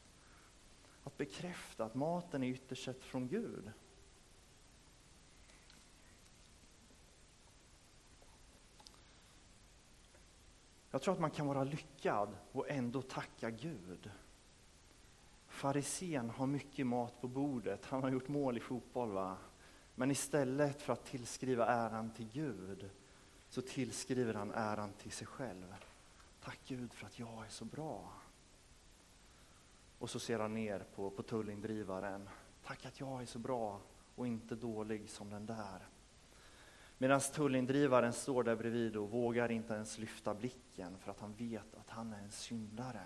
Att 1.04 1.16
bekräfta 1.16 1.84
att 1.84 1.94
maten 1.94 2.42
är 2.42 2.49
ytterst 2.49 2.84
sett 2.84 3.04
från 3.04 3.28
Gud. 3.28 3.70
Jag 11.00 11.04
tror 11.04 11.14
att 11.14 11.21
man 11.21 11.30
kan 11.30 11.47
vara 11.47 11.64
lyckad 11.64 12.37
och 12.52 12.71
ändå 12.71 13.02
tacka 13.02 13.50
Gud. 13.50 14.11
Farisén 15.47 16.30
har 16.30 16.47
mycket 16.47 16.87
mat 16.87 17.21
på 17.21 17.28
bordet, 17.28 17.85
han 17.85 18.02
har 18.02 18.11
gjort 18.11 18.28
mål 18.28 18.57
i 18.57 18.61
fotboll. 18.61 19.12
va? 19.12 19.37
Men 19.95 20.11
istället 20.11 20.83
för 20.83 20.92
att 20.92 21.04
tillskriva 21.04 21.66
äran 21.66 22.11
till 22.11 22.28
Gud 22.33 22.90
så 23.49 23.62
tillskriver 23.62 24.35
han 24.35 24.52
äran 24.52 24.92
till 24.92 25.12
sig 25.12 25.26
själv. 25.26 25.75
Tack 26.45 26.59
Gud 26.66 26.92
för 26.92 27.07
att 27.07 27.19
jag 27.19 27.45
är 27.45 27.50
så 27.50 27.64
bra. 27.64 28.12
Och 29.99 30.11
så 30.11 30.19
ser 30.19 30.38
han 30.38 30.54
ner 30.54 30.85
på, 30.95 31.11
på 31.11 31.23
tullindrivaren. 31.23 32.28
Tack 32.64 32.87
att 32.87 33.00
jag 33.00 33.23
är 33.23 33.26
så 33.26 33.38
bra 33.38 33.80
och 34.14 34.26
inte 34.26 34.54
dålig 34.54 35.11
som 35.11 35.30
den 35.30 35.47
där. 35.47 35.88
Medan 37.02 37.21
tullindrivaren 37.21 38.12
står 38.12 38.45
där 38.45 38.57
bredvid 38.57 38.97
och 38.97 39.11
vågar 39.11 39.50
inte 39.50 39.75
ens 39.75 39.99
lyfta 39.99 40.35
blicken 40.35 40.99
för 40.99 41.11
att 41.11 41.21
han 41.21 41.35
vet 41.35 41.75
att 41.75 41.90
han 41.90 42.12
är 42.12 42.19
en 42.19 42.30
syndare. 42.30 43.04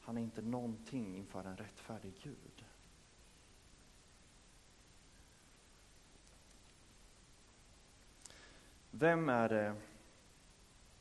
Han 0.00 0.18
är 0.18 0.22
inte 0.22 0.42
någonting 0.42 1.16
inför 1.16 1.44
en 1.44 1.56
rättfärdig 1.56 2.12
Gud. 2.22 2.64
Vem 8.90 9.28
är 9.28 9.48
det 9.48 9.76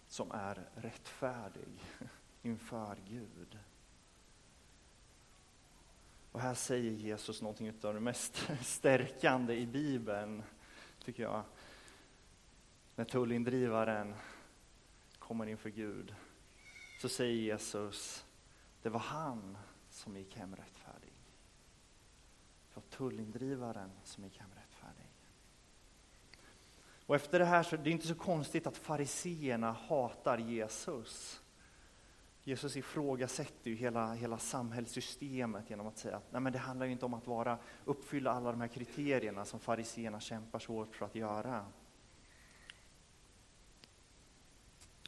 som 0.08 0.32
är 0.32 0.70
rättfärdig 0.75 1.84
inför 2.42 2.98
Gud? 3.08 3.60
Och 6.32 6.42
här 6.42 6.54
säger 6.54 6.92
Jesus 6.92 7.42
någonting 7.42 7.74
av 7.84 7.94
det 7.94 8.00
mest 8.00 8.50
stärkande 8.62 9.54
i 9.54 9.65
Bibeln, 9.65 10.44
tycker 11.06 11.24
jag. 11.24 11.44
När 12.96 13.06
tullindrivaren 13.06 14.16
kommer 15.20 15.46
inför 15.46 15.70
Gud 15.70 16.16
så 17.02 17.10
säger 17.10 17.34
Jesus, 17.34 18.26
det 18.82 18.90
var 18.90 19.00
han 19.00 19.58
som 19.90 20.18
gick 20.18 20.36
hem 20.36 20.56
rättfärdig. 20.56 21.14
Det 22.70 22.76
var 22.76 22.84
tullindrivaren 22.84 23.92
som 24.04 24.24
gick 24.24 24.38
hem 24.38 24.50
rättfärdig. 24.56 25.10
Och 27.06 27.16
efter 27.16 27.40
det 27.40 27.46
här 27.46 27.64
så 27.64 27.76
det 27.76 27.82
är 27.82 27.84
det 27.84 27.90
inte 27.90 28.08
så 28.08 28.16
konstigt 28.16 28.68
att 28.68 28.78
fariseerna 28.78 29.72
hatar 29.72 30.38
Jesus. 30.38 31.42
Jesus 32.48 32.78
ifrågasätter 32.78 33.70
ju 33.70 33.75
hela, 33.75 34.14
hela 34.14 34.38
samhällssystemet 34.38 35.70
genom 35.70 35.88
att 35.88 35.98
säga 35.98 36.18
att 36.18 36.32
nej 36.32 36.42
men 36.42 36.54
det 36.54 36.60
handlar 36.60 36.86
ju 36.86 36.92
inte 36.92 37.06
om 37.06 37.14
att 37.14 37.28
vara, 37.28 37.58
uppfylla 37.86 38.32
alla 38.32 38.52
de 38.52 38.62
här 38.62 38.68
kriterierna 38.68 39.46
som 39.46 39.60
fariseerna 39.60 40.20
kämpar 40.20 40.60
så 40.60 40.74
hårt 40.74 40.96
för 40.96 41.06
att 41.06 41.16
göra. 41.16 41.66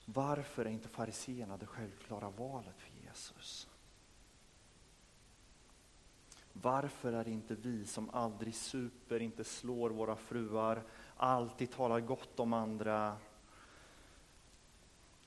Varför 0.06 0.66
är 0.66 0.70
inte 0.70 0.90
fariseerna 0.90 1.58
det 1.58 1.66
självklara 1.66 2.30
valet 2.30 2.76
för 2.78 2.92
Jesus? 3.06 3.68
Varför 6.54 7.14
är 7.14 7.24
det 7.24 7.32
inte 7.32 7.56
vi 7.56 7.86
som 7.86 8.10
aldrig 8.10 8.56
super, 8.56 9.22
inte 9.22 9.44
slår 9.44 9.90
våra 9.90 10.16
fruar, 10.16 10.84
alltid 11.18 11.72
talar 11.72 12.00
gott 12.00 12.40
om 12.40 12.54
andra, 12.54 13.18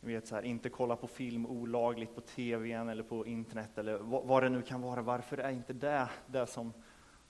vet 0.00 0.26
så 0.26 0.34
här, 0.34 0.42
inte 0.42 0.68
kolla 0.68 0.96
på 0.96 1.06
film 1.06 1.46
olagligt 1.46 2.14
på 2.14 2.20
tvn 2.20 2.88
eller 2.88 3.02
på 3.02 3.26
internet 3.26 3.78
eller 3.78 3.98
vad, 3.98 4.42
det 4.42 4.48
nu 4.48 4.62
kan 4.62 4.82
vara. 4.82 5.02
Varför 5.02 5.38
är 5.38 5.50
inte 5.50 5.72
det 5.72 6.08
det 6.26 6.46
som, 6.46 6.72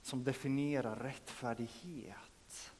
som 0.02 0.24
definierar 0.24 0.96
rättfärdighet? 0.96 2.72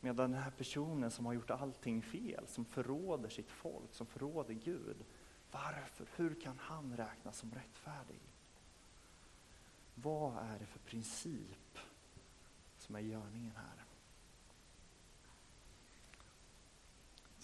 Medan 0.00 0.30
den 0.30 0.42
här 0.42 0.50
personen 0.50 1.10
som 1.10 1.26
har 1.26 1.32
gjort 1.32 1.50
allting 1.50 2.02
fel, 2.02 2.46
som 2.46 2.64
förråder 2.64 3.28
sitt 3.28 3.50
folk, 3.50 3.92
som 3.94 4.06
förråder 4.06 4.54
Gud. 4.54 5.04
Varför? 5.50 6.06
Hur 6.16 6.40
kan 6.40 6.58
han 6.58 6.96
räknas 6.96 7.38
som 7.38 7.52
rättfärdig? 7.54 8.20
Vad 9.94 10.38
är 10.38 10.58
det 10.58 10.66
för 10.66 10.78
princip 10.78 11.78
som 12.78 12.94
är 12.94 13.00
görningen 13.00 13.52
här? 13.56 13.83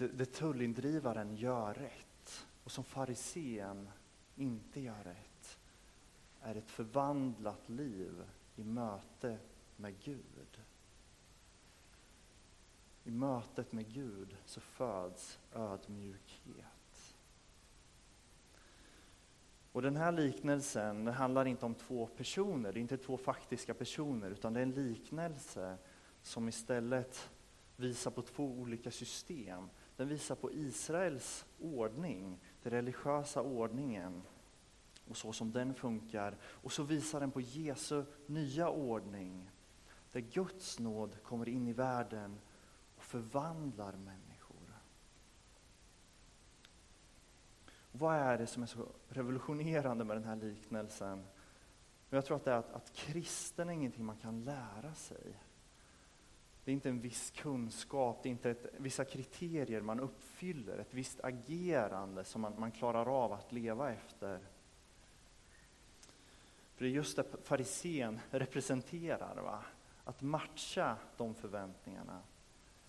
Det, 0.01 0.09
det 0.09 0.25
tullindrivaren 0.25 1.37
gör 1.37 1.75
rätt 1.75 2.47
och 2.65 2.71
som 2.71 2.85
farisén 2.85 3.89
inte 4.37 4.81
gör 4.81 5.05
rätt 5.05 5.59
är 6.41 6.55
ett 6.55 6.71
förvandlat 6.71 7.69
liv 7.69 8.25
i 8.57 8.65
möte 8.65 9.39
med 9.77 9.95
Gud. 10.05 10.61
I 13.05 13.11
mötet 13.11 13.73
med 13.73 13.93
Gud 13.93 14.37
så 14.45 14.61
föds 14.61 15.39
ödmjukhet. 15.53 17.17
Och 19.73 19.83
den 19.83 19.97
här 19.97 20.13
liknelsen 20.13 21.07
handlar 21.07 21.47
inte 21.47 21.67
om 21.67 21.75
två 21.75 22.07
personer, 22.07 22.73
det 22.73 22.79
är 22.79 22.83
inte 22.83 22.97
två 22.97 23.17
faktiska 23.17 23.75
personer, 23.75 24.31
utan 24.31 24.53
det 24.53 24.61
är 24.61 24.63
en 24.63 24.89
liknelse 24.89 25.77
som 26.23 26.49
istället 26.49 27.31
visar 27.77 28.11
på 28.11 28.23
två 28.23 28.45
olika 28.45 28.91
system 28.91 29.69
den 30.01 30.09
visar 30.09 30.35
på 30.35 30.53
Israels 30.53 31.47
ordning, 31.59 32.39
den 32.63 32.73
religiösa 32.73 33.43
ordningen 33.43 34.23
och 35.09 35.17
så 35.17 35.33
som 35.33 35.53
den 35.53 35.75
funkar. 35.75 36.37
Och 36.43 36.73
så 36.73 36.83
visar 36.83 37.21
den 37.21 37.31
på 37.31 37.41
Jesu 37.41 38.05
nya 38.27 38.71
ordning, 38.71 39.51
där 40.13 40.21
Guds 40.21 40.79
nåd 40.79 41.23
kommer 41.23 41.49
in 41.49 41.69
i 41.69 41.73
världen 41.73 42.39
och 42.97 43.03
förvandlar 43.03 43.93
människor. 43.93 44.75
Vad 47.93 48.17
är 48.17 48.39
det 48.39 48.47
som 48.47 48.63
är 48.63 48.67
så 48.67 48.89
revolutionerande 49.09 50.05
med 50.05 50.17
den 50.17 50.25
här 50.25 50.37
liknelsen? 50.37 51.27
Jag 52.11 52.25
tror 52.25 52.37
att 52.37 52.45
det 52.45 52.53
är 52.53 52.57
att, 52.57 52.73
att 52.73 52.93
kristen 52.93 53.69
är 53.69 53.73
ingenting 53.73 54.05
man 54.05 54.17
kan 54.17 54.45
lära 54.45 54.95
sig. 54.95 55.35
Det 56.71 56.73
är 56.73 56.75
inte 56.75 56.89
en 56.89 57.01
viss 57.01 57.31
kunskap, 57.31 58.23
det 58.23 58.29
är 58.29 58.31
inte 58.31 58.51
ett, 58.51 58.67
vissa 58.77 59.05
kriterier 59.05 59.81
man 59.81 60.01
uppfyller, 60.01 60.79
ett 60.79 60.95
visst 60.95 61.21
agerande 61.21 62.25
som 62.25 62.41
man, 62.41 62.61
man 62.61 62.73
klarar 62.73 63.25
av 63.25 63.33
att 63.33 63.53
leva 63.53 63.93
efter. 63.93 64.41
För 66.75 66.85
det 66.85 66.91
är 66.91 66.93
just 66.93 67.17
det 67.17 67.25
farisén 67.45 68.21
representerar, 68.31 69.43
va? 69.43 69.65
att 70.05 70.23
matcha 70.23 70.97
de 71.17 71.35
förväntningarna. 71.35 72.23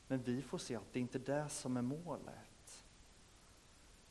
Men 0.08 0.24
vi 0.24 0.42
får 0.42 0.58
se 0.58 0.76
att 0.76 0.94
det 0.94 1.00
inte 1.00 1.18
är 1.18 1.44
det 1.44 1.50
som 1.50 1.78
är 1.78 1.82
målet. 1.82 2.86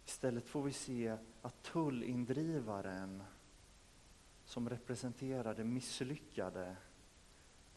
Istället 0.07 0.47
får 0.47 0.63
vi 0.63 0.73
se 0.73 1.17
att 1.43 1.63
tullindrivaren 1.63 3.23
som 4.45 4.69
representerar 4.69 5.55
det 5.55 5.65
misslyckade 5.65 6.77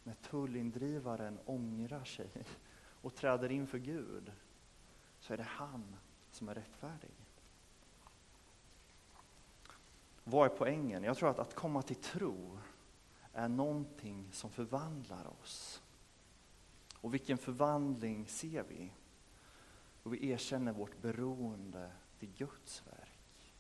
när 0.04 0.14
tullindrivaren 0.14 1.40
ångrar 1.46 2.04
sig 2.04 2.30
och 3.02 3.16
träder 3.16 3.52
inför 3.52 3.78
Gud, 3.78 4.32
så 5.20 5.34
är 5.34 5.38
det 5.38 5.44
han 5.44 5.96
som 6.32 6.50
är 6.50 6.56
rättfärdig. 6.56 7.12
Vad 10.24 10.52
är 10.52 10.56
poängen? 10.58 11.04
Jag 11.04 11.18
tror 11.18 11.30
att 11.30 11.40
att 11.40 11.56
komma 11.56 11.82
till 11.82 11.96
tro 11.96 12.60
är 13.34 13.48
någonting 13.48 14.30
som 14.32 14.50
förvandlar 14.50 15.28
oss. 15.42 15.82
Och 17.02 17.14
vilken 17.14 17.38
förvandling 17.38 18.28
ser 18.28 18.64
vi? 18.64 18.92
Och 20.04 20.14
vi 20.14 20.30
erkänner 20.30 20.72
vårt 20.72 21.02
beroende 21.02 21.92
till 22.20 22.34
Guds 22.38 22.84
verk. 22.88 23.54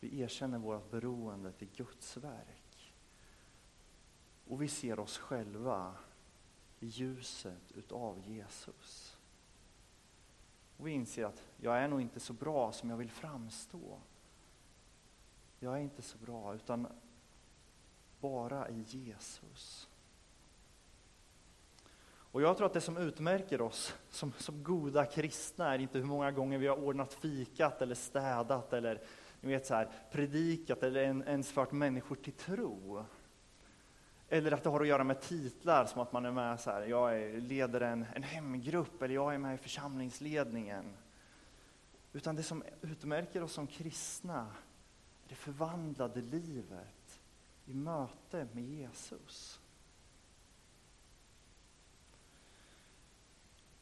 Vi 0.00 0.20
erkänner 0.20 0.58
vårt 0.58 0.90
beroende 0.90 1.52
till 1.52 1.68
Guds 1.76 2.16
verk. 2.16 2.65
Och 4.48 4.62
vi 4.62 4.68
ser 4.68 4.98
oss 4.98 5.18
själva 5.18 5.94
i 6.80 6.86
ljuset 6.86 7.72
utav 7.74 8.22
Jesus. 8.26 9.18
Och 10.76 10.86
vi 10.86 10.90
inser 10.92 11.24
att 11.24 11.42
jag 11.56 11.78
är 11.78 11.88
nog 11.88 12.00
inte 12.00 12.20
så 12.20 12.32
bra 12.32 12.72
som 12.72 12.90
jag 12.90 12.96
vill 12.96 13.10
framstå. 13.10 13.98
Jag 15.60 15.74
är 15.74 15.80
inte 15.80 16.02
så 16.02 16.18
bra, 16.18 16.54
utan 16.54 16.86
bara 18.20 18.68
i 18.68 18.84
Jesus. 18.88 19.88
Och 22.36 22.42
jag 22.42 22.56
tror 22.56 22.66
att 22.66 22.72
det 22.72 22.80
som 22.80 22.96
utmärker 22.96 23.60
oss 23.60 23.94
som, 24.10 24.32
som 24.38 24.64
goda 24.64 25.04
kristna 25.04 25.74
är 25.74 25.78
inte 25.78 25.98
hur 25.98 26.04
många 26.04 26.30
gånger 26.30 26.58
vi 26.58 26.66
har 26.66 26.76
ordnat 26.76 27.14
fikat 27.14 27.82
eller 27.82 27.94
städat 27.94 28.72
eller 28.72 29.02
ni 29.40 29.48
vet 29.48 29.66
så 29.66 29.74
här, 29.74 29.88
predikat 30.10 30.82
eller 30.82 31.00
ens 31.00 31.52
fört 31.52 31.72
människor 31.72 32.16
till 32.16 32.32
tro. 32.32 33.04
Eller 34.28 34.52
att 34.52 34.62
det 34.62 34.70
har 34.70 34.80
att 34.80 34.86
göra 34.86 35.04
med 35.04 35.20
titlar, 35.20 35.86
som 35.86 36.00
att 36.00 36.12
man 36.12 36.24
är 36.24 36.32
med 36.32 36.60
så 36.60 36.70
här, 36.70 36.82
jag 36.82 37.20
är, 37.20 37.40
leder 37.40 37.80
en, 37.80 38.06
en 38.14 38.22
hemgrupp 38.22 39.02
eller 39.02 39.14
jag 39.14 39.34
är 39.34 39.38
med 39.38 39.54
i 39.54 39.58
församlingsledningen. 39.58 40.84
Utan 42.12 42.36
det 42.36 42.42
som 42.42 42.62
utmärker 42.82 43.42
oss 43.42 43.52
som 43.52 43.66
kristna 43.66 44.40
är 44.40 45.28
det 45.28 45.34
förvandlade 45.34 46.20
livet 46.20 47.20
i 47.66 47.74
möte 47.74 48.48
med 48.52 48.64
Jesus. 48.64 49.60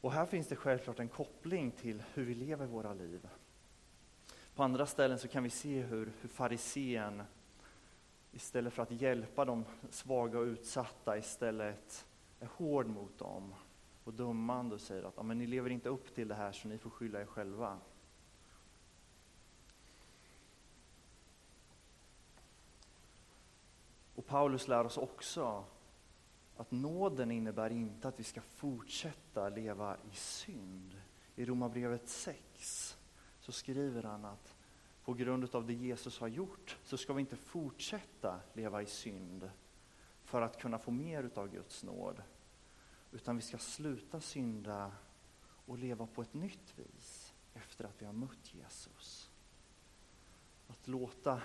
Och 0.00 0.12
här 0.12 0.26
finns 0.26 0.46
det 0.46 0.56
självklart 0.56 0.98
en 0.98 1.08
koppling 1.08 1.70
till 1.70 2.02
hur 2.14 2.24
vi 2.24 2.34
lever 2.34 2.66
våra 2.66 2.94
liv. 2.94 3.28
På 4.54 4.62
andra 4.62 4.86
ställen 4.86 5.18
så 5.18 5.28
kan 5.28 5.42
vi 5.42 5.50
se 5.50 5.82
hur, 5.82 6.12
hur 6.20 6.28
farisén 6.28 7.22
istället 8.34 8.72
för 8.72 8.82
att 8.82 8.90
hjälpa 8.90 9.44
de 9.44 9.64
svaga 9.90 10.38
och 10.38 10.44
utsatta 10.44 11.18
istället 11.18 12.06
är 12.40 12.46
hård 12.46 12.86
mot 12.86 13.18
dem 13.18 13.54
och 14.04 14.14
dömande 14.14 14.74
och 14.74 14.80
säger 14.80 15.02
att 15.02 15.14
ja, 15.16 15.22
men 15.22 15.38
ni 15.38 15.46
lever 15.46 15.70
inte 15.70 15.88
upp 15.88 16.14
till 16.14 16.28
det 16.28 16.34
här 16.34 16.52
så 16.52 16.68
ni 16.68 16.78
får 16.78 16.90
skylla 16.90 17.20
er 17.20 17.26
själva. 17.26 17.78
Och 24.14 24.26
Paulus 24.26 24.68
lär 24.68 24.84
oss 24.84 24.98
också 24.98 25.64
att 26.56 26.70
nåden 26.70 27.30
innebär 27.30 27.70
inte 27.70 28.08
att 28.08 28.20
vi 28.20 28.24
ska 28.24 28.40
fortsätta 28.40 29.48
leva 29.48 29.96
i 30.12 30.14
synd. 30.16 31.00
I 31.36 31.44
Romarbrevet 31.44 32.08
6 32.08 32.98
så 33.40 33.52
skriver 33.52 34.02
han 34.02 34.24
att 34.24 34.53
på 35.04 35.14
grund 35.14 35.54
av 35.54 35.66
det 35.66 35.74
Jesus 35.74 36.18
har 36.18 36.28
gjort 36.28 36.76
så 36.84 36.96
ska 36.96 37.12
vi 37.12 37.20
inte 37.20 37.36
fortsätta 37.36 38.40
leva 38.52 38.82
i 38.82 38.86
synd 38.86 39.50
för 40.22 40.42
att 40.42 40.60
kunna 40.60 40.78
få 40.78 40.90
mer 40.90 41.30
av 41.34 41.48
Guds 41.48 41.84
nåd. 41.84 42.22
Utan 43.12 43.36
vi 43.36 43.42
ska 43.42 43.58
sluta 43.58 44.20
synda 44.20 44.92
och 45.66 45.78
leva 45.78 46.06
på 46.06 46.22
ett 46.22 46.34
nytt 46.34 46.78
vis 46.78 47.34
efter 47.54 47.84
att 47.84 48.02
vi 48.02 48.06
har 48.06 48.12
mött 48.12 48.54
Jesus. 48.54 49.30
Att 50.66 50.88
låta 50.88 51.42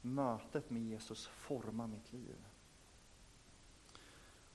mötet 0.00 0.70
med 0.70 0.82
Jesus 0.82 1.26
forma 1.26 1.86
mitt 1.86 2.12
liv. 2.12 2.36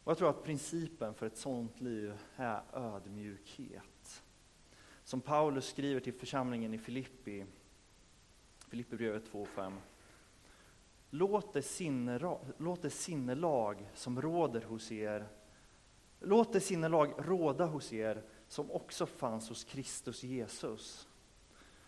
Och 0.04 0.12
jag 0.12 0.18
tror 0.18 0.30
att 0.30 0.44
principen 0.44 1.14
för 1.14 1.26
ett 1.26 1.38
sådant 1.38 1.82
liv 1.82 2.18
är 2.36 2.64
ödmjukhet. 2.74 4.24
Som 5.04 5.22
Paulus 5.22 5.66
skriver 5.66 6.00
till 6.00 6.14
församlingen 6.14 6.74
i 6.74 6.78
Filippi, 6.78 7.46
Filipperbrevet 8.72 9.32
2.5. 9.32 9.74
Låt 11.10 11.54
det, 11.54 12.38
låt 12.58 12.82
det 12.82 12.90
sinnelag 12.90 13.90
som 13.94 14.22
råder 14.22 14.62
hos 14.62 14.92
er, 14.92 15.28
låt 16.20 16.54
det 16.54 16.60
sinnelag 16.60 17.14
råda 17.18 17.66
hos 17.66 17.94
er 17.94 18.24
som 18.48 18.72
också 18.72 19.06
fanns 19.06 19.50
hos 19.50 19.64
Kristus 19.64 20.24
Jesus. 20.24 21.08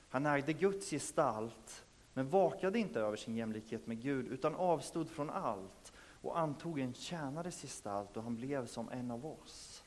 Han 0.09 0.25
ägde 0.25 0.53
Guds 0.53 0.89
gestalt, 0.89 1.85
men 2.13 2.29
vakade 2.29 2.79
inte 2.79 2.99
över 2.99 3.17
sin 3.17 3.35
jämlikhet 3.35 3.87
med 3.87 4.01
Gud, 4.01 4.27
utan 4.27 4.55
avstod 4.55 5.09
från 5.09 5.29
allt 5.29 5.93
och 6.21 6.39
antog 6.39 6.79
en 6.79 6.93
tjänares 6.93 7.61
gestalt 7.61 8.17
och 8.17 8.23
han 8.23 8.35
blev 8.35 8.65
som 8.65 8.89
en 8.89 9.11
av 9.11 9.25
oss. 9.25 9.83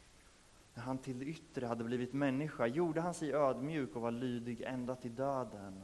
När 0.75 0.83
han 0.83 0.99
till 0.99 1.19
det 1.19 1.25
yttre 1.25 1.67
hade 1.67 1.85
blivit 1.85 2.13
människa 2.13 2.67
gjorde 2.67 3.01
han 3.01 3.15
sig 3.15 3.35
ödmjuk 3.35 3.97
och 3.97 4.03
var 4.03 4.11
lydig 4.11 4.61
ända 4.63 4.95
till 4.95 5.15
döden, 5.15 5.83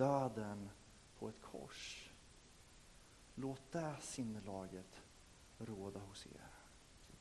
döden 0.00 0.70
på 1.18 1.28
ett 1.28 1.40
kors. 1.40 2.10
Låt 3.34 3.72
det 3.72 3.96
sinnelaget 4.00 5.02
råda 5.58 6.00
hos 6.00 6.26
er, 6.26 6.50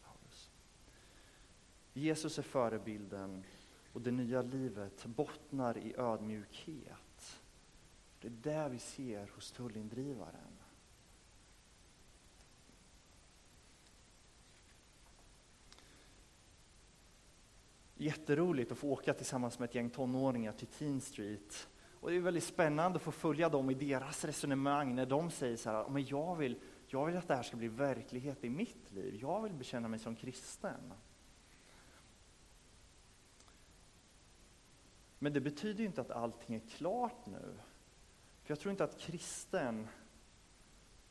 Paulus. 0.04 0.52
Jesus 1.94 2.40
är 2.40 2.44
förebilden 2.44 3.44
och 3.94 4.02
det 4.02 4.12
nya 4.12 4.42
livet 4.42 5.06
bottnar 5.06 5.78
i 5.78 5.96
ödmjukhet. 5.98 7.42
Det 8.22 8.28
är 8.28 8.32
det 8.32 8.70
vi 8.70 8.80
ser 8.80 9.28
hos 9.28 9.52
tullindrivaren. 9.52 10.58
Jätteroligt 17.96 18.72
att 18.72 18.78
få 18.78 18.92
åka 18.92 19.14
tillsammans 19.14 19.60
med 19.60 19.70
ett 19.70 19.76
gäng 19.76 19.90
tonåringar 19.90 20.52
till 20.52 20.68
Teen 20.68 21.02
Street. 21.02 21.69
Och 22.02 22.10
det 22.10 22.16
är 22.16 22.22
väldigt 22.22 22.44
spännande 22.44 22.96
att 22.96 23.02
få 23.02 23.12
följa 23.12 23.50
dem 23.50 23.70
i 23.70 23.74
deras 23.74 24.26
resonemang 24.26 24.96
när 24.96 25.06
de 25.06 25.32
säger 25.32 25.58
så 25.58 25.70
här, 25.70 25.90
men 25.90 26.06
jag 26.06 26.36
vill, 26.36 26.60
jag 26.88 27.06
vill 27.06 27.18
att 27.18 27.28
det 27.28 27.36
här 27.36 27.44
ska 27.44 27.58
bli 27.58 27.68
verklighet 27.68 28.44
i 28.44 28.50
mitt 28.50 28.92
liv. 28.92 29.18
Jag 29.22 29.42
vill 29.42 29.54
bekänna 29.54 29.88
mig 29.88 30.00
som 30.00 30.16
kristen. 30.16 30.94
Men 35.20 35.34
det 35.34 35.42
betyder 35.42 35.80
ju 35.80 35.86
inte 35.86 36.02
att 36.02 36.12
allting 36.12 36.56
är 36.56 36.62
klart 36.78 37.26
nu. 37.26 37.60
För 38.44 38.52
jag 38.52 38.60
tror 38.60 38.72
inte 38.72 38.84
att 38.84 39.00
kristen 39.00 39.88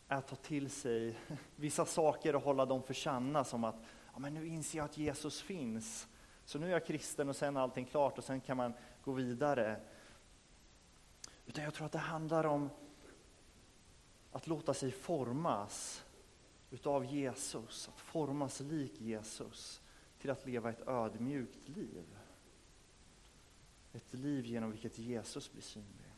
är 0.08 0.16
att 0.16 0.28
ta 0.28 0.36
till 0.36 0.70
sig 0.70 1.18
vissa 1.56 1.84
saker 1.86 2.36
och 2.36 2.42
hålla 2.42 2.66
dem 2.66 2.82
för 2.82 2.94
sanna 2.94 3.44
som 3.44 3.64
att 3.64 3.76
ja, 4.12 4.18
men 4.18 4.34
nu 4.34 4.46
inser 4.46 4.78
jag 4.78 4.84
att 4.84 4.98
Jesus 4.98 5.42
finns. 5.42 6.08
Så 6.44 6.58
nu 6.58 6.66
är 6.66 6.70
jag 6.70 6.86
kristen 6.86 7.28
och 7.28 7.36
sen 7.36 7.56
är 7.56 7.60
allting 7.60 7.84
klart 7.84 8.18
och 8.18 8.24
sen 8.24 8.40
kan 8.40 8.56
man 8.56 8.72
gå 9.02 9.12
vidare. 9.12 9.80
Utan 11.48 11.64
jag 11.64 11.74
tror 11.74 11.86
att 11.86 11.92
det 11.92 11.98
handlar 11.98 12.46
om 12.46 12.70
att 14.32 14.46
låta 14.46 14.74
sig 14.74 14.90
formas 14.92 16.04
utav 16.70 17.04
Jesus, 17.04 17.88
att 17.88 18.00
formas 18.00 18.60
lik 18.60 19.00
Jesus 19.00 19.82
till 20.18 20.30
att 20.30 20.46
leva 20.46 20.70
ett 20.70 20.88
ödmjukt 20.88 21.68
liv. 21.68 22.04
Ett 23.92 24.14
liv 24.14 24.46
genom 24.46 24.70
vilket 24.70 24.98
Jesus 24.98 25.52
blir 25.52 25.62
synlig. 25.62 26.12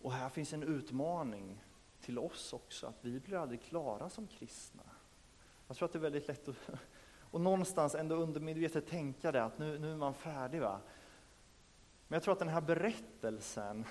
Och 0.00 0.12
här 0.12 0.28
finns 0.28 0.52
en 0.52 0.62
utmaning 0.62 1.62
till 2.00 2.18
oss 2.18 2.52
också, 2.52 2.86
att 2.86 3.04
vi 3.04 3.20
blir 3.20 3.36
aldrig 3.36 3.62
klara 3.62 4.10
som 4.10 4.26
kristna. 4.26 4.82
Jag 5.66 5.76
tror 5.76 5.86
att 5.86 5.92
det 5.92 5.98
är 5.98 6.00
väldigt 6.00 6.28
lätt 6.28 6.48
att 6.48 6.56
och 7.30 7.40
någonstans 7.40 7.94
ändå 7.94 8.14
undermedvetet 8.14 8.86
tänka 8.86 9.32
det, 9.32 9.44
att 9.44 9.58
nu, 9.58 9.78
nu 9.78 9.92
är 9.92 9.96
man 9.96 10.14
färdig. 10.14 10.60
Va? 10.60 10.80
Men 12.08 12.16
jag 12.16 12.22
tror 12.22 12.32
att 12.32 12.38
den 12.38 12.48
här 12.48 12.60
berättelsen 12.60 13.84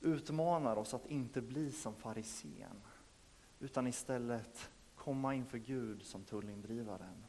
utmanar 0.00 0.76
oss 0.76 0.94
att 0.94 1.06
inte 1.06 1.40
bli 1.40 1.72
som 1.72 1.94
farisén, 1.94 2.82
utan 3.60 3.86
istället 3.86 4.70
komma 4.94 5.34
inför 5.34 5.58
Gud 5.58 6.02
som 6.02 6.24
tullindrivaren. 6.24 7.24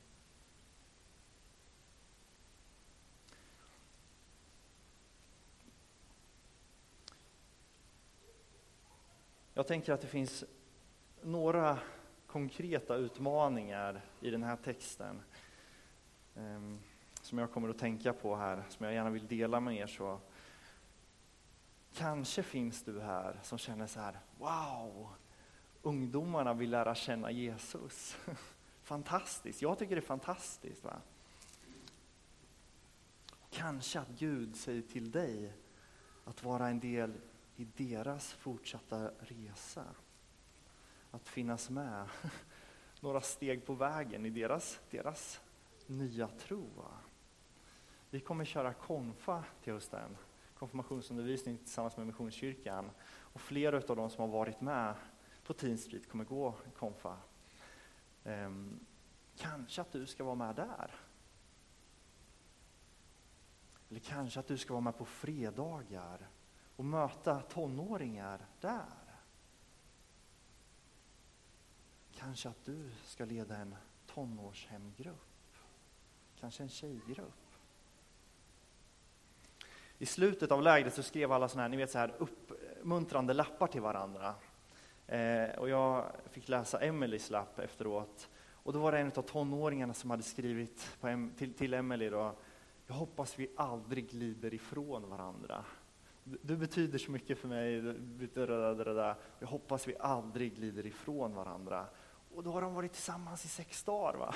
Jag 9.53 9.67
tänker 9.67 9.93
att 9.93 10.01
det 10.01 10.07
finns 10.07 10.43
några 11.21 11.79
konkreta 12.27 12.95
utmaningar 12.95 14.01
i 14.19 14.29
den 14.29 14.43
här 14.43 14.55
texten 14.55 15.21
um, 16.35 16.79
som 17.31 17.37
jag 17.37 17.51
kommer 17.51 17.69
att 17.69 17.77
tänka 17.77 18.13
på 18.13 18.35
här, 18.35 18.63
som 18.69 18.85
jag 18.85 18.95
gärna 18.95 19.09
vill 19.09 19.27
dela 19.27 19.59
med 19.59 19.75
er. 19.75 19.87
Så 19.87 20.19
Kanske 21.93 22.43
finns 22.43 22.83
du 22.83 23.01
här 23.01 23.39
som 23.43 23.57
känner 23.57 23.87
så 23.87 23.99
här, 23.99 24.19
wow, 24.37 25.09
ungdomarna 25.81 26.53
vill 26.53 26.69
lära 26.69 26.95
känna 26.95 27.31
Jesus. 27.31 28.17
Fantastiskt, 28.83 29.61
jag 29.61 29.79
tycker 29.79 29.95
det 29.95 29.99
är 29.99 30.05
fantastiskt. 30.05 30.83
Va? 30.83 31.01
Kanske 33.49 33.99
att 33.99 34.09
Gud 34.09 34.55
säger 34.55 34.81
till 34.81 35.11
dig 35.11 35.53
att 36.25 36.43
vara 36.43 36.67
en 36.67 36.79
del 36.79 37.13
i 37.55 37.65
deras 37.65 38.33
fortsatta 38.33 39.11
resa 39.19 39.85
att 41.11 41.29
finnas 41.29 41.69
med 41.69 42.09
några 42.99 43.21
steg 43.21 43.65
på 43.65 43.73
vägen 43.73 44.25
i 44.25 44.29
deras, 44.29 44.79
deras 44.89 45.39
nya 45.87 46.27
tro. 46.27 46.69
Vi 48.13 48.19
kommer 48.19 48.45
köra 48.45 48.73
konfa 48.73 49.43
till 49.63 49.73
hösten, 49.73 50.17
konfirmationsundervisning 50.53 51.57
tillsammans 51.57 51.97
med 51.97 52.07
Missionskyrkan. 52.07 52.91
Och 53.07 53.41
flera 53.41 53.77
av 53.77 53.95
de 53.95 54.09
som 54.09 54.21
har 54.21 54.27
varit 54.27 54.61
med 54.61 54.95
på 55.43 55.53
Teen 55.53 55.77
Street 55.77 56.09
kommer 56.09 56.25
gå 56.25 56.55
konfa. 56.77 57.17
Ehm, 58.23 58.85
kanske 59.35 59.81
att 59.81 59.91
du 59.91 60.05
ska 60.05 60.23
vara 60.23 60.35
med 60.35 60.55
där. 60.55 60.91
Eller 63.89 63.99
kanske 63.99 64.39
att 64.39 64.47
du 64.47 64.57
ska 64.57 64.73
vara 64.73 64.81
med 64.81 64.97
på 64.97 65.05
fredagar 65.05 66.29
och 66.75 66.85
möta 66.85 67.41
tonåringar 67.41 68.45
där. 68.59 69.19
Kanske 72.13 72.49
att 72.49 72.65
du 72.65 72.91
ska 73.05 73.25
leda 73.25 73.57
en 73.57 73.75
tonårshemgrupp. 74.05 75.55
Kanske 76.39 76.63
en 76.63 76.69
tjejgrupp. 76.69 77.40
I 80.01 80.05
slutet 80.05 80.51
av 80.51 80.61
lägret 80.61 80.93
så 80.93 81.03
skrev 81.03 81.31
alla 81.31 81.47
såna 81.47 81.61
här, 81.61 81.69
ni 81.69 81.77
vet, 81.77 81.91
så 81.91 81.97
här 81.97 82.13
uppmuntrande 82.17 83.33
lappar 83.33 83.67
till 83.67 83.81
varandra. 83.81 84.35
Eh, 85.07 85.49
och 85.57 85.69
jag 85.69 86.05
fick 86.29 86.49
läsa 86.49 86.79
Emelies 86.79 87.29
lapp 87.29 87.59
efteråt. 87.59 88.29
Och 88.53 88.73
då 88.73 88.79
var 88.79 88.91
det 88.91 88.99
en 88.99 89.11
av 89.15 89.21
tonåringarna 89.21 89.93
som 89.93 90.09
hade 90.09 90.23
skrivit 90.23 90.97
em 91.01 91.31
till, 91.37 91.53
till 91.53 91.73
Emily 91.73 92.09
då, 92.09 92.35
jag 92.87 92.93
hoppas 92.95 93.39
vi 93.39 93.51
aldrig 93.55 94.09
glider 94.09 94.53
ifrån 94.53 95.09
varandra. 95.09 95.65
Du 96.23 96.57
betyder 96.57 96.97
så 96.97 97.11
mycket 97.11 97.37
för 97.37 97.47
mig, 97.47 97.95
jag 99.39 99.47
hoppas 99.47 99.87
vi 99.87 99.95
aldrig 99.99 100.55
glider 100.55 100.85
ifrån 100.85 101.35
varandra. 101.35 101.85
Och 102.35 102.43
då 102.43 102.51
har 102.51 102.61
de 102.61 102.73
varit 102.73 102.93
tillsammans 102.93 103.45
i 103.45 103.47
sex 103.47 103.83
dagar. 103.83 104.17
Va? 104.17 104.35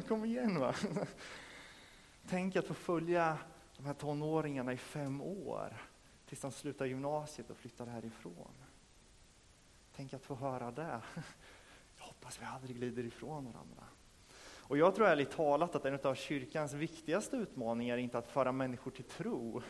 Kom 0.08 0.24
igen 0.24 0.60
va. 0.60 0.74
Tänk 2.30 2.56
att 2.56 2.66
få 2.66 2.74
följa 2.74 3.38
de 3.76 3.86
här 3.86 3.94
tonåringarna 3.94 4.72
i 4.72 4.76
fem 4.76 5.20
år 5.20 5.76
tills 6.26 6.40
de 6.40 6.52
slutar 6.52 6.86
gymnasiet 6.86 7.50
och 7.50 7.56
flyttar 7.56 7.86
härifrån. 7.86 8.52
Tänk 9.96 10.14
att 10.14 10.22
få 10.22 10.34
höra 10.34 10.70
det. 10.70 11.00
Jag 11.98 12.04
hoppas 12.04 12.40
vi 12.40 12.44
aldrig 12.44 12.76
glider 12.76 13.04
ifrån 13.04 13.44
varandra. 13.44 13.84
Och 14.40 14.78
jag 14.78 14.94
tror 14.94 15.06
ärligt 15.06 15.30
talat 15.30 15.74
att 15.74 15.84
en 15.84 15.98
av 16.02 16.14
kyrkans 16.14 16.72
viktigaste 16.72 17.36
utmaningar 17.36 17.94
är 17.94 17.98
inte 17.98 18.18
att 18.18 18.28
föra 18.28 18.52
människor 18.52 18.90
till 18.90 19.04
tro, 19.04 19.62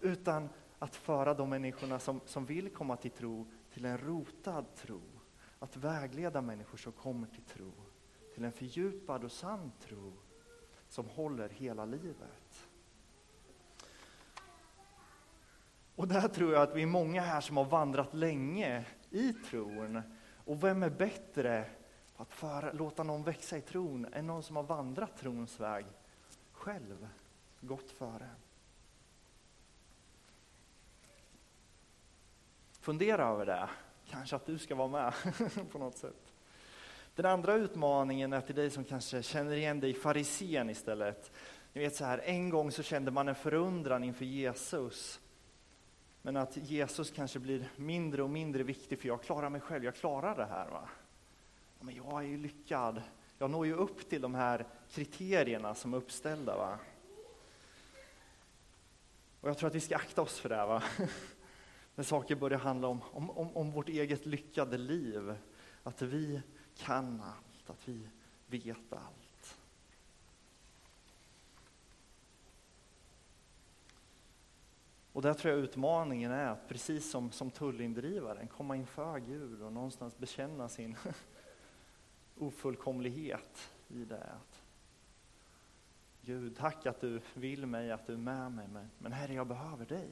utan 0.00 0.48
att 0.78 0.96
föra 0.96 1.34
de 1.34 1.50
människorna 1.50 1.98
som, 1.98 2.20
som 2.26 2.46
vill 2.46 2.70
komma 2.70 2.96
till 2.96 3.10
tro 3.10 3.46
till 3.72 3.84
en 3.84 3.98
rotad 3.98 4.74
tro 4.76 5.02
att 5.58 5.76
vägleda 5.76 6.40
människor 6.40 6.78
som 6.78 6.92
kommer 6.92 7.26
till 7.26 7.44
tro, 7.44 7.72
till 8.34 8.44
en 8.44 8.52
fördjupad 8.52 9.24
och 9.24 9.32
sann 9.32 9.72
tro 9.80 10.12
som 10.92 11.08
håller 11.08 11.48
hela 11.48 11.84
livet. 11.84 12.68
Och 15.96 16.08
där 16.08 16.28
tror 16.28 16.52
jag 16.52 16.62
att 16.62 16.76
vi 16.76 16.82
är 16.82 16.86
många 16.86 17.22
här 17.22 17.40
som 17.40 17.56
har 17.56 17.64
vandrat 17.64 18.14
länge 18.14 18.84
i 19.10 19.32
tron. 19.32 20.02
Och 20.44 20.64
vem 20.64 20.82
är 20.82 20.90
bättre 20.90 21.70
på 22.16 22.22
att 22.22 22.32
för, 22.32 22.72
låta 22.72 23.02
någon 23.02 23.22
växa 23.22 23.56
i 23.56 23.60
tron 23.60 24.06
än 24.12 24.26
någon 24.26 24.42
som 24.42 24.56
har 24.56 24.62
vandrat 24.62 25.16
trons 25.16 25.60
väg 25.60 25.86
själv? 26.52 27.08
gått 27.60 27.90
före. 27.90 28.30
Fundera 32.80 33.26
över 33.26 33.46
det. 33.46 33.70
Kanske 34.06 34.36
att 34.36 34.46
du 34.46 34.58
ska 34.58 34.74
vara 34.74 34.88
med 34.88 35.14
på 35.72 35.78
något 35.78 35.96
sätt. 35.96 36.32
Den 37.14 37.26
andra 37.26 37.54
utmaningen 37.54 38.32
är 38.32 38.40
till 38.40 38.54
dig 38.54 38.70
som 38.70 38.84
kanske 38.84 39.22
känner 39.22 39.56
igen 39.56 39.80
dig 39.80 39.90
i 39.90 39.94
farisén 39.94 40.70
istället. 40.70 41.32
Ni 41.72 41.80
vet 41.80 41.96
så 41.96 42.04
här, 42.04 42.18
en 42.18 42.50
gång 42.50 42.72
så 42.72 42.82
kände 42.82 43.10
man 43.10 43.28
en 43.28 43.34
förundran 43.34 44.04
inför 44.04 44.24
Jesus. 44.24 45.20
Men 46.22 46.36
att 46.36 46.56
Jesus 46.56 47.10
kanske 47.10 47.38
blir 47.38 47.68
mindre 47.76 48.22
och 48.22 48.30
mindre 48.30 48.62
viktig 48.62 48.98
för 49.00 49.08
jag 49.08 49.22
klarar 49.22 49.50
mig 49.50 49.60
själv, 49.60 49.84
jag 49.84 49.94
klarar 49.94 50.36
det 50.36 50.44
här. 50.44 50.68
Va? 50.68 50.88
Men 51.80 51.94
jag 51.94 52.24
är 52.24 52.26
ju 52.26 52.36
lyckad, 52.36 53.02
jag 53.38 53.50
når 53.50 53.66
ju 53.66 53.74
upp 53.74 54.08
till 54.08 54.20
de 54.20 54.34
här 54.34 54.66
kriterierna 54.90 55.74
som 55.74 55.94
är 55.94 55.98
uppställda. 55.98 56.56
Va? 56.56 56.78
Och 59.40 59.48
jag 59.48 59.58
tror 59.58 59.68
att 59.68 59.74
vi 59.74 59.80
ska 59.80 59.96
akta 59.96 60.22
oss 60.22 60.40
för 60.40 60.48
det. 60.48 60.66
Va? 60.66 60.82
När 61.94 62.04
saker 62.04 62.36
börjar 62.36 62.58
handla 62.58 62.88
om, 62.88 63.00
om, 63.12 63.30
om, 63.30 63.56
om 63.56 63.70
vårt 63.70 63.88
eget 63.88 64.26
lyckade 64.26 64.78
liv. 64.78 65.34
Att 65.82 66.02
vi 66.02 66.40
kan 66.76 67.20
allt, 67.20 67.70
att 67.70 67.88
vi 67.88 68.08
vet 68.46 68.92
allt. 68.92 69.58
Och 75.12 75.22
där 75.22 75.34
tror 75.34 75.54
jag 75.54 75.62
utmaningen 75.62 76.32
är 76.32 76.46
att 76.46 76.68
precis 76.68 77.10
som, 77.10 77.32
som 77.32 77.50
tullindrivaren 77.50 78.48
komma 78.48 78.76
inför 78.76 79.18
Gud 79.18 79.62
och 79.62 79.72
någonstans 79.72 80.18
bekänna 80.18 80.68
sin 80.68 80.96
ofullkomlighet 82.38 83.70
i 83.88 84.04
det. 84.04 84.30
Gud, 86.20 86.56
tack 86.56 86.86
att 86.86 87.00
du 87.00 87.20
vill 87.34 87.66
mig, 87.66 87.90
att 87.90 88.06
du 88.06 88.12
är 88.12 88.18
med 88.18 88.52
mig, 88.52 88.68
men, 88.68 88.90
men 88.98 89.12
Herre, 89.12 89.34
jag 89.34 89.46
behöver 89.46 89.86
dig. 89.86 90.10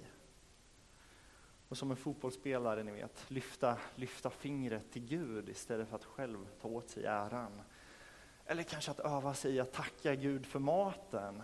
Och 1.71 1.79
som 1.79 1.91
en 1.91 1.97
fotbollsspelare, 1.97 2.83
ni 2.83 2.93
vet, 2.93 3.31
lyfta, 3.31 3.79
lyfta 3.95 4.31
fingret 4.31 4.93
till 4.93 5.05
Gud 5.05 5.49
istället 5.49 5.89
för 5.89 5.97
att 5.97 6.05
själv 6.05 6.49
ta 6.61 6.69
åt 6.69 6.91
sig 6.91 7.05
äran. 7.05 7.63
Eller 8.47 8.63
kanske 8.63 8.91
att 8.91 9.01
öva 9.01 9.35
sig 9.35 9.55
i 9.55 9.61
att 9.61 9.73
tacka 9.73 10.15
Gud 10.15 10.47
för 10.47 10.59
maten. 10.59 11.43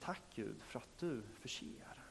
Tack 0.00 0.22
Gud 0.34 0.62
för 0.62 0.78
att 0.78 0.98
du 0.98 1.22
förser. 1.40 2.02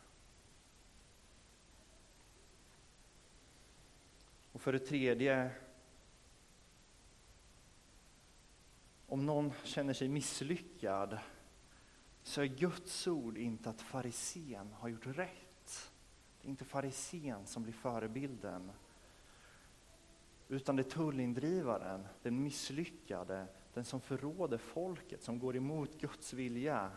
Och 4.51 4.62
för 4.62 4.73
det 4.73 4.79
tredje, 4.79 5.51
om 9.08 9.25
någon 9.25 9.53
känner 9.63 9.93
sig 9.93 10.08
misslyckad 10.08 11.19
så 12.23 12.41
är 12.41 12.45
Guds 12.45 13.08
ord 13.08 13.38
inte 13.38 13.69
att 13.69 13.82
farisén 13.82 14.73
har 14.73 14.89
gjort 14.89 15.08
rätt. 15.08 15.42
Det 16.43 16.47
är 16.47 16.49
inte 16.49 16.65
farisén 16.65 17.45
som 17.45 17.63
blir 17.63 17.73
förebilden. 17.73 18.71
Utan 20.47 20.75
det 20.75 20.82
är 20.82 20.89
tullindrivaren, 20.89 22.08
den 22.21 22.43
misslyckade, 22.43 23.47
den 23.73 23.86
som 23.86 24.01
förråder 24.01 24.58
folket, 24.58 25.23
som 25.23 25.39
går 25.39 25.56
emot 25.56 25.99
Guds 25.99 26.34
vilja. 26.34 26.91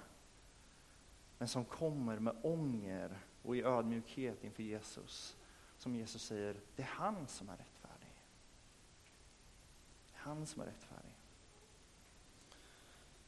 Men 1.38 1.48
som 1.48 1.64
kommer 1.64 2.18
med 2.18 2.36
ånger 2.42 3.18
och 3.42 3.56
i 3.56 3.62
ödmjukhet 3.62 4.44
inför 4.44 4.62
Jesus. 4.62 5.36
Som 5.78 5.94
Jesus 5.94 6.22
säger, 6.22 6.56
det 6.76 6.82
är 6.82 6.86
han 6.86 7.26
som 7.26 7.48
är 7.48 7.56
rättfärdig. 7.56 8.14
Det 10.12 10.16
är 10.16 10.20
han 10.20 10.46
som 10.46 10.62
är 10.62 10.66
rättfärdig. 10.66 11.12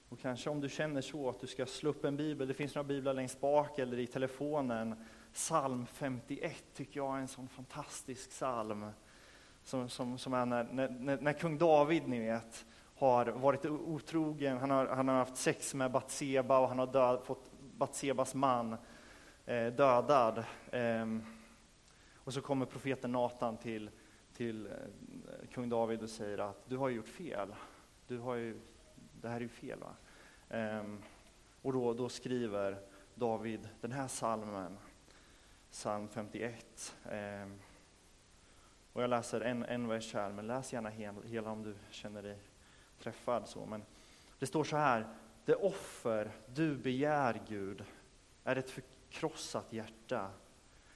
Och 0.08 0.18
kanske 0.20 0.50
om 0.50 0.60
du 0.60 0.68
känner 0.68 1.00
så 1.00 1.28
att 1.28 1.40
du 1.40 1.46
ska 1.46 1.66
slå 1.66 1.90
upp 1.90 2.04
en 2.04 2.16
bibel, 2.16 2.48
det 2.48 2.54
finns 2.54 2.74
några 2.74 2.88
biblar 2.88 3.14
längst 3.14 3.40
bak 3.40 3.78
eller 3.78 3.98
i 3.98 4.06
telefonen. 4.06 5.04
Psalm 5.38 5.86
51 5.86 6.64
tycker 6.74 7.00
jag 7.00 7.16
är 7.16 7.20
en 7.20 7.28
sån 7.28 7.48
fantastisk 7.48 8.30
psalm. 8.30 8.90
Som, 9.62 9.88
som, 9.88 10.18
som 10.18 10.34
är 10.34 10.46
när, 10.46 10.64
när, 10.64 11.20
när 11.20 11.32
kung 11.32 11.58
David, 11.58 12.08
ni 12.08 12.20
vet, 12.20 12.66
har 12.94 13.26
varit 13.26 13.66
otrogen, 13.66 14.58
han 14.58 14.70
har, 14.70 14.86
han 14.86 15.08
har 15.08 15.14
haft 15.14 15.36
sex 15.36 15.74
med 15.74 15.90
Batseba 15.90 16.58
och 16.58 16.68
han 16.68 16.78
har 16.78 16.86
död, 16.86 17.20
fått 17.24 17.50
Batsebas 17.76 18.34
man 18.34 18.76
eh, 19.46 19.66
dödad. 19.66 20.44
Eh, 20.70 21.06
och 22.14 22.34
så 22.34 22.40
kommer 22.40 22.66
profeten 22.66 23.12
Natan 23.12 23.56
till, 23.56 23.90
till 24.36 24.66
eh, 24.66 24.72
kung 25.52 25.68
David 25.68 26.02
och 26.02 26.10
säger 26.10 26.38
att 26.38 26.68
du 26.68 26.76
har 26.76 26.88
gjort 26.88 27.08
fel. 27.08 27.54
Du 28.06 28.18
har 28.18 28.34
ju 28.34 28.60
det 29.20 29.28
här 29.28 29.36
är 29.36 29.40
ju 29.40 29.48
fel. 29.48 29.78
Va? 29.78 29.94
Eh, 30.56 30.84
och 31.62 31.72
då, 31.72 31.94
då, 31.94 32.08
skriver 32.08 32.78
David 33.14 33.68
den 33.80 33.92
här 33.92 34.08
salmen, 34.08 34.76
psalm 35.70 36.08
51. 36.08 36.96
Ehm, 37.10 37.58
och 38.92 39.02
jag 39.02 39.10
läser 39.10 39.40
en, 39.40 39.64
en 39.64 39.88
vers 39.88 40.14
här, 40.14 40.32
men 40.32 40.46
läs 40.46 40.72
gärna 40.72 40.88
hela, 40.88 41.20
hela 41.20 41.50
om 41.50 41.62
du 41.62 41.74
känner 41.90 42.22
dig 42.22 42.38
träffad. 42.98 43.48
Så. 43.48 43.66
Men 43.66 43.84
det 44.38 44.46
står 44.46 44.64
så 44.64 44.76
här, 44.76 45.14
det 45.44 45.54
offer 45.54 46.30
du 46.46 46.76
begär 46.76 47.40
Gud 47.48 47.84
är 48.44 48.56
ett 48.56 48.70
förkrossat 48.70 49.72
hjärta. 49.72 50.30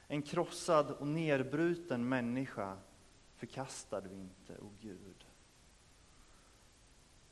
En 0.09 0.23
krossad 0.23 0.91
och 0.91 1.07
nedbruten 1.07 2.09
människa 2.09 2.77
förkastar 3.37 4.01
du 4.01 4.15
inte, 4.15 4.59
o 4.63 4.71
Gud. 4.81 5.27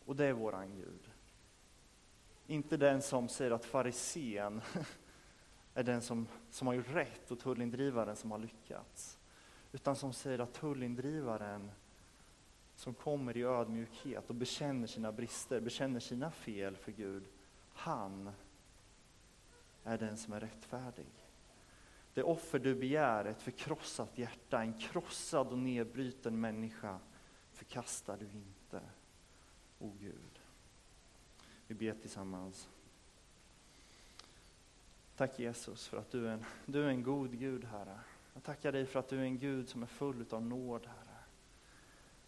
Och 0.05 0.17
det 0.17 0.25
är 0.25 0.33
våran 0.33 0.75
Gud. 0.75 1.11
Inte 2.47 2.77
den 2.77 3.03
som 3.03 3.29
säger 3.29 3.51
att 3.51 3.65
farisén 3.65 4.61
är 5.75 5.85
den 5.85 6.03
som, 6.03 6.27
som 6.51 6.67
har 6.67 6.75
gjort 6.75 6.95
rätt 6.95 7.31
och 7.31 7.39
tullindrivaren 7.39 8.17
som 8.17 8.31
har 8.31 8.39
lyckats. 8.39 9.19
Utan 9.73 9.97
som 9.97 10.13
säger 10.13 10.39
att 10.39 10.53
tullindrivaren 10.53 11.71
som 12.77 12.95
kommer 12.95 13.37
i 13.37 13.43
ödmjukhet 13.43 14.31
och 14.31 14.35
bekänner 14.35 14.87
sina 14.87 15.13
brister, 15.13 15.61
bekänner 15.61 16.01
sina 16.01 16.31
fel 16.31 16.77
för 16.77 16.93
Gud, 16.93 17.25
han 17.73 18.31
är 19.85 19.99
den 19.99 20.17
som 20.17 20.33
är 20.33 20.41
rättfärdig. 20.41 21.07
Det 22.15 22.23
offer 22.23 22.59
du 22.59 22.75
begär, 22.75 23.25
ett 23.25 23.43
förkrossat 23.43 24.19
hjärta, 24.19 24.61
en 24.61 24.79
krossad 24.79 25.49
och 25.49 25.59
nedbruten 25.59 26.41
människa, 26.41 26.99
förkastar 27.53 28.17
du 28.17 28.25
inte 28.25 28.81
o 29.79 29.87
oh 29.87 29.93
Gud. 30.01 30.41
Vi 31.67 31.75
ber 31.75 31.95
tillsammans. 32.01 32.69
Tack 35.21 35.39
Jesus 35.39 35.89
för 35.89 35.97
att 35.97 36.11
du 36.11 36.29
är, 36.29 36.33
en, 36.33 36.45
du 36.67 36.85
är 36.85 36.89
en 36.89 37.03
god 37.03 37.39
Gud, 37.39 37.65
Herre. 37.65 37.99
Jag 38.35 38.43
tackar 38.43 38.73
dig 38.73 38.87
för 38.87 39.01
att 39.01 39.09
du 39.09 39.19
är 39.19 39.23
en 39.23 39.39
Gud 39.39 39.69
som 39.69 39.83
är 39.83 39.87
full 39.87 40.25
av 40.31 40.43
nåd, 40.43 40.87
Herre. 40.87 41.19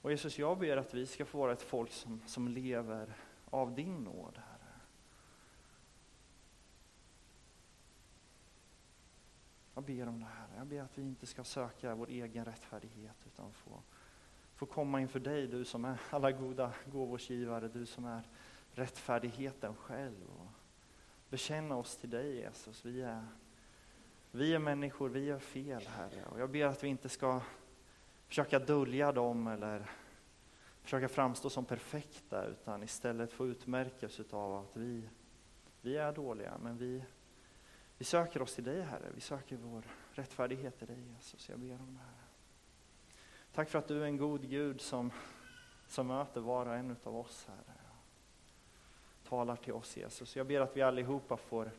Och 0.03 0.11
Jesus, 0.11 0.39
jag 0.39 0.59
ber 0.59 0.77
att 0.77 0.95
vi 0.95 1.07
ska 1.07 1.25
få 1.25 1.39
vara 1.39 1.53
ett 1.53 1.63
folk 1.63 1.93
som, 1.93 2.23
som 2.27 2.49
lever 2.49 3.15
av 3.51 3.75
din 3.75 4.05
nåd, 4.05 4.35
Herre. 4.37 4.73
Jag 9.75 9.85
ber 9.85 10.09
om 10.09 10.21
det 10.21 10.27
Herre. 10.27 10.53
Jag 10.57 10.67
ber 10.67 10.81
att 10.83 10.99
vi 10.99 11.03
inte 11.03 11.27
ska 11.27 11.45
söka 11.45 11.95
vår 11.95 12.09
egen 12.09 12.45
rättfärdighet 12.45 13.17
utan 13.27 13.53
få 13.53 13.83
få 14.55 14.67
komma 14.67 15.01
inför 15.01 15.21
dig, 15.21 15.47
du 15.47 15.65
som 15.65 15.85
är 15.85 16.01
alla 16.11 16.33
goda 16.33 16.73
gåvors 16.93 17.31
givare, 17.31 17.69
du 17.69 17.87
som 17.87 18.05
är 18.05 18.23
rättfärdigheten 18.73 19.75
själv. 19.77 20.25
Och 20.41 20.62
bekänna 21.33 21.77
oss 21.77 21.97
till 21.97 22.11
dig 22.11 22.37
Jesus. 22.37 22.85
Vi 22.85 23.03
är, 23.03 23.27
vi 24.31 24.55
är 24.55 24.59
människor, 24.59 25.09
vi 25.09 25.25
gör 25.25 25.39
fel 25.39 25.87
Herre. 25.87 26.25
Och 26.25 26.41
jag 26.41 26.51
ber 26.51 26.65
att 26.65 26.85
vi 26.85 26.89
inte 26.89 27.09
ska 27.09 27.41
försöka 28.27 28.59
dölja 28.59 29.13
dem 29.13 29.47
eller 29.47 29.91
försöka 30.83 31.09
framstå 31.09 31.51
som 31.51 31.65
perfekta 31.65 32.45
utan 32.45 32.83
istället 32.83 33.33
få 33.33 33.47
utmärkas 33.47 34.21
av 34.31 34.55
att 34.55 34.77
vi, 34.77 35.09
vi 35.81 35.97
är 35.97 36.13
dåliga 36.13 36.59
men 36.63 36.79
vi, 36.79 37.05
vi 37.99 38.05
söker 38.05 38.43
oss 38.43 38.55
till 38.55 38.65
dig 38.65 38.83
Herre. 38.83 39.11
Vi 39.15 39.21
söker 39.21 39.57
vår 39.57 39.83
rättfärdighet 40.13 40.83
i 40.83 40.87
dig 40.87 41.01
Jesus. 41.17 41.49
Jag 41.49 41.59
ber 41.59 41.81
om 41.81 41.95
det 41.95 42.01
här. 42.01 42.27
Tack 43.55 43.69
för 43.69 43.79
att 43.79 43.89
du 43.89 44.03
är 44.03 44.07
en 44.07 44.17
god 44.17 44.49
Gud 44.49 44.81
som, 44.81 45.11
som 45.87 46.07
möter 46.07 46.41
var 46.41 46.67
och 46.67 46.75
en 46.75 46.97
av 47.05 47.17
oss, 47.17 47.47
Herre. 47.49 47.72
Talar 49.33 49.57
till 49.57 49.73
oss, 49.73 49.97
Jesus. 49.97 50.37
Jag 50.37 50.47
ber 50.47 50.61
att 50.61 50.77
vi 50.77 50.83
allihopa 50.83 51.37
får, 51.37 51.71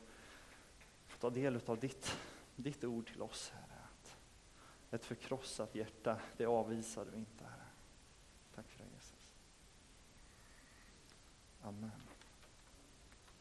får 1.08 1.20
ta 1.20 1.30
del 1.30 1.60
av 1.66 1.80
ditt, 1.80 2.18
ditt 2.56 2.84
ord 2.84 3.08
till 3.08 3.22
oss, 3.22 3.52
Herre. 3.56 3.80
Att 3.84 4.18
ett 4.94 5.06
förkrossat 5.06 5.76
hjärta, 5.76 6.20
det 6.38 6.46
avvisar 6.46 7.06
du 7.12 7.18
inte, 7.18 7.44
Herre. 7.44 7.66
Tack 8.56 8.68
för 8.68 8.84
det, 8.84 8.90
Jesus. 8.94 9.28
Amen. 11.62 12.03